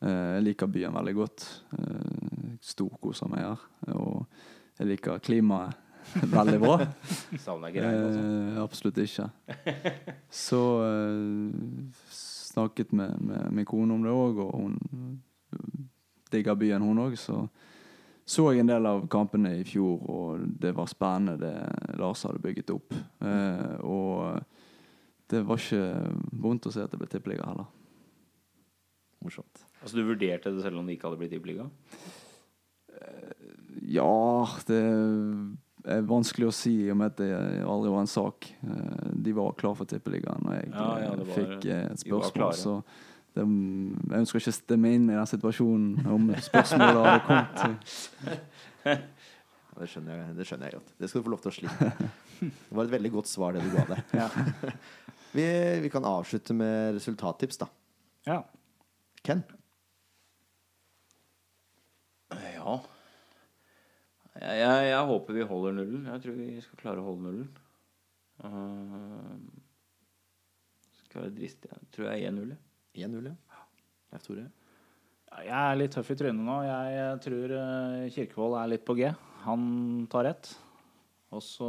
[0.00, 1.44] Eh, Jeg liker byen veldig godt.
[1.76, 3.64] Eh, Storkoser meg her.
[3.92, 4.26] Og
[4.80, 5.76] jeg liker klimaet
[6.36, 6.78] veldig bra.
[7.36, 7.58] Altså.
[7.68, 9.28] Eh, absolutt ikke.
[10.48, 15.20] Så eh, snakket med, med min kone om det òg, og hun
[16.32, 17.16] digger byen, hun òg.
[17.20, 17.44] Så
[18.30, 22.42] så jeg en del av kampene i fjor, og det var spennende det Lars hadde
[22.44, 22.94] bygget opp.
[23.26, 24.40] Eh, og
[25.30, 25.82] det var ikke
[26.42, 27.66] vondt å se at det ble tippeliga heller.
[29.24, 29.64] Morsomt.
[29.82, 31.66] Altså, du vurderte det selv om det ikke hadde blitt tippeliga?
[33.90, 34.80] Ja, det
[35.90, 37.30] er vanskelig å si i og med at det
[37.64, 38.48] aldri var en sak.
[38.62, 42.04] Eh, De var klar for tippeligaen når jeg Ja, ja, eh, var- fikk eh, et
[42.04, 42.32] de var spørsmål.
[42.32, 42.52] klare.
[42.60, 42.82] Så
[43.36, 47.98] det, jeg ønsker ikke å stemme inn i den situasjonen om spørsmålet hadde kommet.
[49.80, 50.90] Det skjønner, jeg, det skjønner jeg godt.
[50.98, 52.10] Det skal du få lov til å slippe.
[52.40, 54.74] Det var et veldig godt svar, det du ga der.
[55.30, 55.44] Vi,
[55.84, 57.68] vi kan avslutte med resultattips, da.
[58.26, 58.40] Ja.
[59.22, 59.44] Ken?
[62.34, 62.80] Ja.
[64.34, 66.08] Jeg, jeg, jeg håper vi holder nullen.
[66.10, 67.48] Jeg tror vi skal klare å holde nullen.
[68.40, 69.36] Uh,
[71.04, 71.70] skal være dristig.
[71.70, 72.52] Jeg tror jeg er 1-0.
[72.94, 73.10] Jeg.
[73.10, 73.60] 1-0, ja.
[74.10, 74.46] Leif Tore?
[75.40, 76.56] Jeg er litt tøff i trynet nå.
[76.66, 79.12] Jeg tror eh, Kirkevold er litt på G.
[79.44, 79.62] Han
[80.10, 80.50] tar rett.
[81.30, 81.68] Og så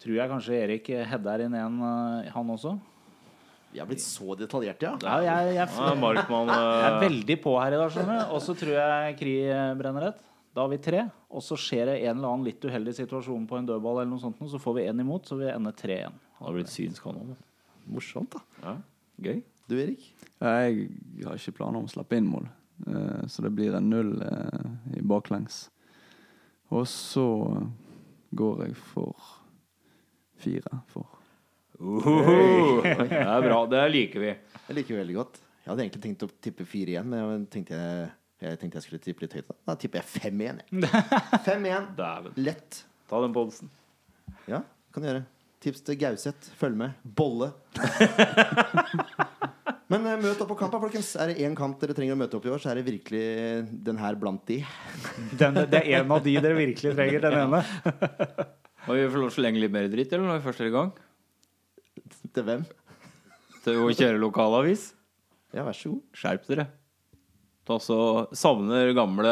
[0.00, 2.76] tror jeg kanskje Erik Hedder inn igjen, eh, han også.
[3.70, 4.94] Vi har blitt så detaljerte, ja.
[5.02, 8.32] Ja, jeg, jeg, jeg, jeg er uh, veldig på her i dag, skjønner du.
[8.34, 9.34] Og så tror jeg Kri
[9.78, 10.24] brenner rett.
[10.54, 11.04] Da har vi tre.
[11.30, 14.22] Og så skjer det en eller annen litt uheldig situasjon på en dødball, eller noe
[14.22, 16.18] sånt, så får vi én imot, så vi ender 3-1.
[16.40, 17.38] har blitt synsk, han òg.
[17.90, 18.42] Morsomt, da.
[18.64, 18.76] Ja,
[19.26, 19.42] gøy.
[19.70, 20.06] Du, Erik?
[20.42, 20.88] Jeg
[21.26, 22.48] har ikke planer om å slappe inn mål,
[22.86, 25.68] eh, så det blir en null eh, i baklengs.
[26.70, 27.26] Og så
[28.34, 29.30] går jeg for
[30.40, 30.82] fire.
[30.90, 31.06] For.
[31.80, 33.06] Hey.
[33.08, 33.60] Det er bra.
[33.70, 34.32] Det liker vi.
[34.68, 35.40] Jeg liker veldig godt.
[35.60, 38.06] Jeg hadde egentlig tenkt å tippe fire igjen, men jeg tenkte jeg,
[38.44, 39.50] jeg, tenkte jeg skulle tippe litt høyt.
[39.50, 40.62] Da, da tipper jeg fem igjen.
[40.70, 41.02] jeg.
[41.48, 41.90] Fem igjen.
[42.40, 42.82] Lett.
[43.10, 43.70] Ta den podsen.
[44.50, 44.62] Ja,
[44.94, 45.26] kan du gjøre.
[45.60, 46.54] Tips til Gauseth.
[46.56, 46.96] Følg med.
[47.04, 47.50] Bolle.
[49.90, 51.10] Men eh, møt opp på kamp, da, folkens.
[51.20, 53.24] Er det én kamp dere trenger å møte opp i år, så er det virkelig
[53.88, 54.60] den her blant de.
[55.36, 57.60] Den, det er en av de dere virkelig trenger, den ene.
[58.86, 60.70] Må vi få lov til å slenge litt mer dritt, eller når vi først er
[60.70, 60.90] i gang?
[62.30, 62.62] Til hvem?
[63.66, 64.92] Til å kjøre lokalavis?
[65.52, 66.04] Ja, vær så god.
[66.16, 66.70] Skjerp dere.
[67.70, 67.96] Altså,
[68.34, 69.30] savner gamle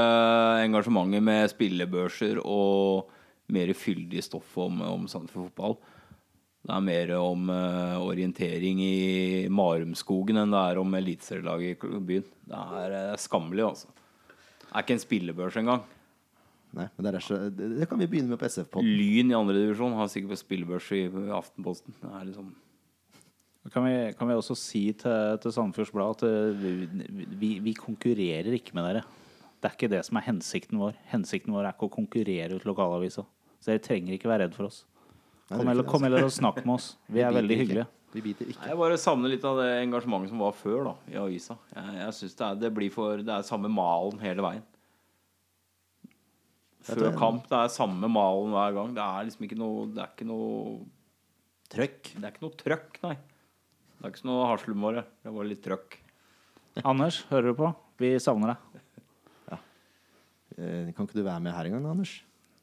[0.62, 3.09] engasjementet med spillebørser og
[3.55, 5.78] mer fyldig stoff om, om Sandefjord fotball.
[6.69, 12.27] Det er mer om uh, orientering i Marumskogen enn det er om eliteserielaget i byen.
[12.49, 13.95] Det er eh, skammelig, altså.
[14.61, 15.86] Det er ikke en spillebørs engang.
[16.77, 18.85] Nei, men det, er så, det, det kan vi begynne med på SF-pod.
[18.85, 21.07] Lyn i andredivisjon har sikkert spillebørs i
[21.39, 21.97] Aftenposten.
[22.03, 22.53] Det er liksom
[23.73, 27.77] Kan vi, kan vi også si til, til Sandefjords Blad at eh, vi, vi, vi
[27.81, 29.07] konkurrerer ikke med dere.
[29.57, 31.01] Det er ikke det som er hensikten vår.
[31.15, 33.24] Hensikten vår er ikke å konkurrere ut lokalavisa.
[33.57, 34.85] Så dere trenger ikke være redd for oss.
[35.49, 36.91] Nei, Kom er heller, kom heller og snakk med oss.
[37.15, 37.87] Vi er veldig hyggelige.
[38.12, 38.61] Vi biter ikke.
[38.62, 41.57] Nei, Jeg bare savner litt av det engasjementet som var før da, i avisa.
[41.75, 44.66] Jeg, jeg synes det er, det blir for Det er samme malen hele veien.
[46.89, 47.49] Før kamp.
[47.49, 48.93] Det er samme malen hver gang.
[48.97, 50.79] Det er liksom ikke noe Det er ikke noe
[51.69, 52.12] Trøkk.
[52.16, 53.16] Det er ikke noe trøkk, nei.
[53.99, 55.03] Det er ikke noe Haslumåre.
[55.20, 55.99] Det var litt trøkk.
[56.89, 57.73] Anders, hører du på?
[58.01, 58.85] Vi savner deg.
[59.51, 59.59] Ja.
[60.95, 62.15] Kan ikke du være med her en gang, Anders?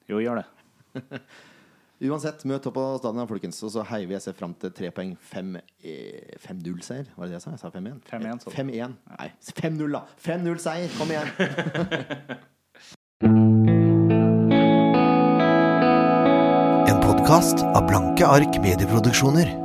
[0.10, 0.48] Jo, gjør det.
[2.04, 3.62] Uansett, møt opp på stadion, folkens.
[3.64, 5.14] Og så heier vi SF fram til tre poeng.
[5.32, 7.08] Eh, 5-0-seier.
[7.16, 7.56] Var det det jeg sa?
[7.56, 8.02] Jeg sa 5-1.
[8.12, 8.98] 5-1, 5-1.
[9.16, 9.30] Nei,
[9.62, 10.04] 5-0, da!
[10.28, 10.90] 5-0-seier!
[11.00, 11.30] Kom igjen!
[16.86, 19.65] En podkast av Blanke ark medieproduksjoner.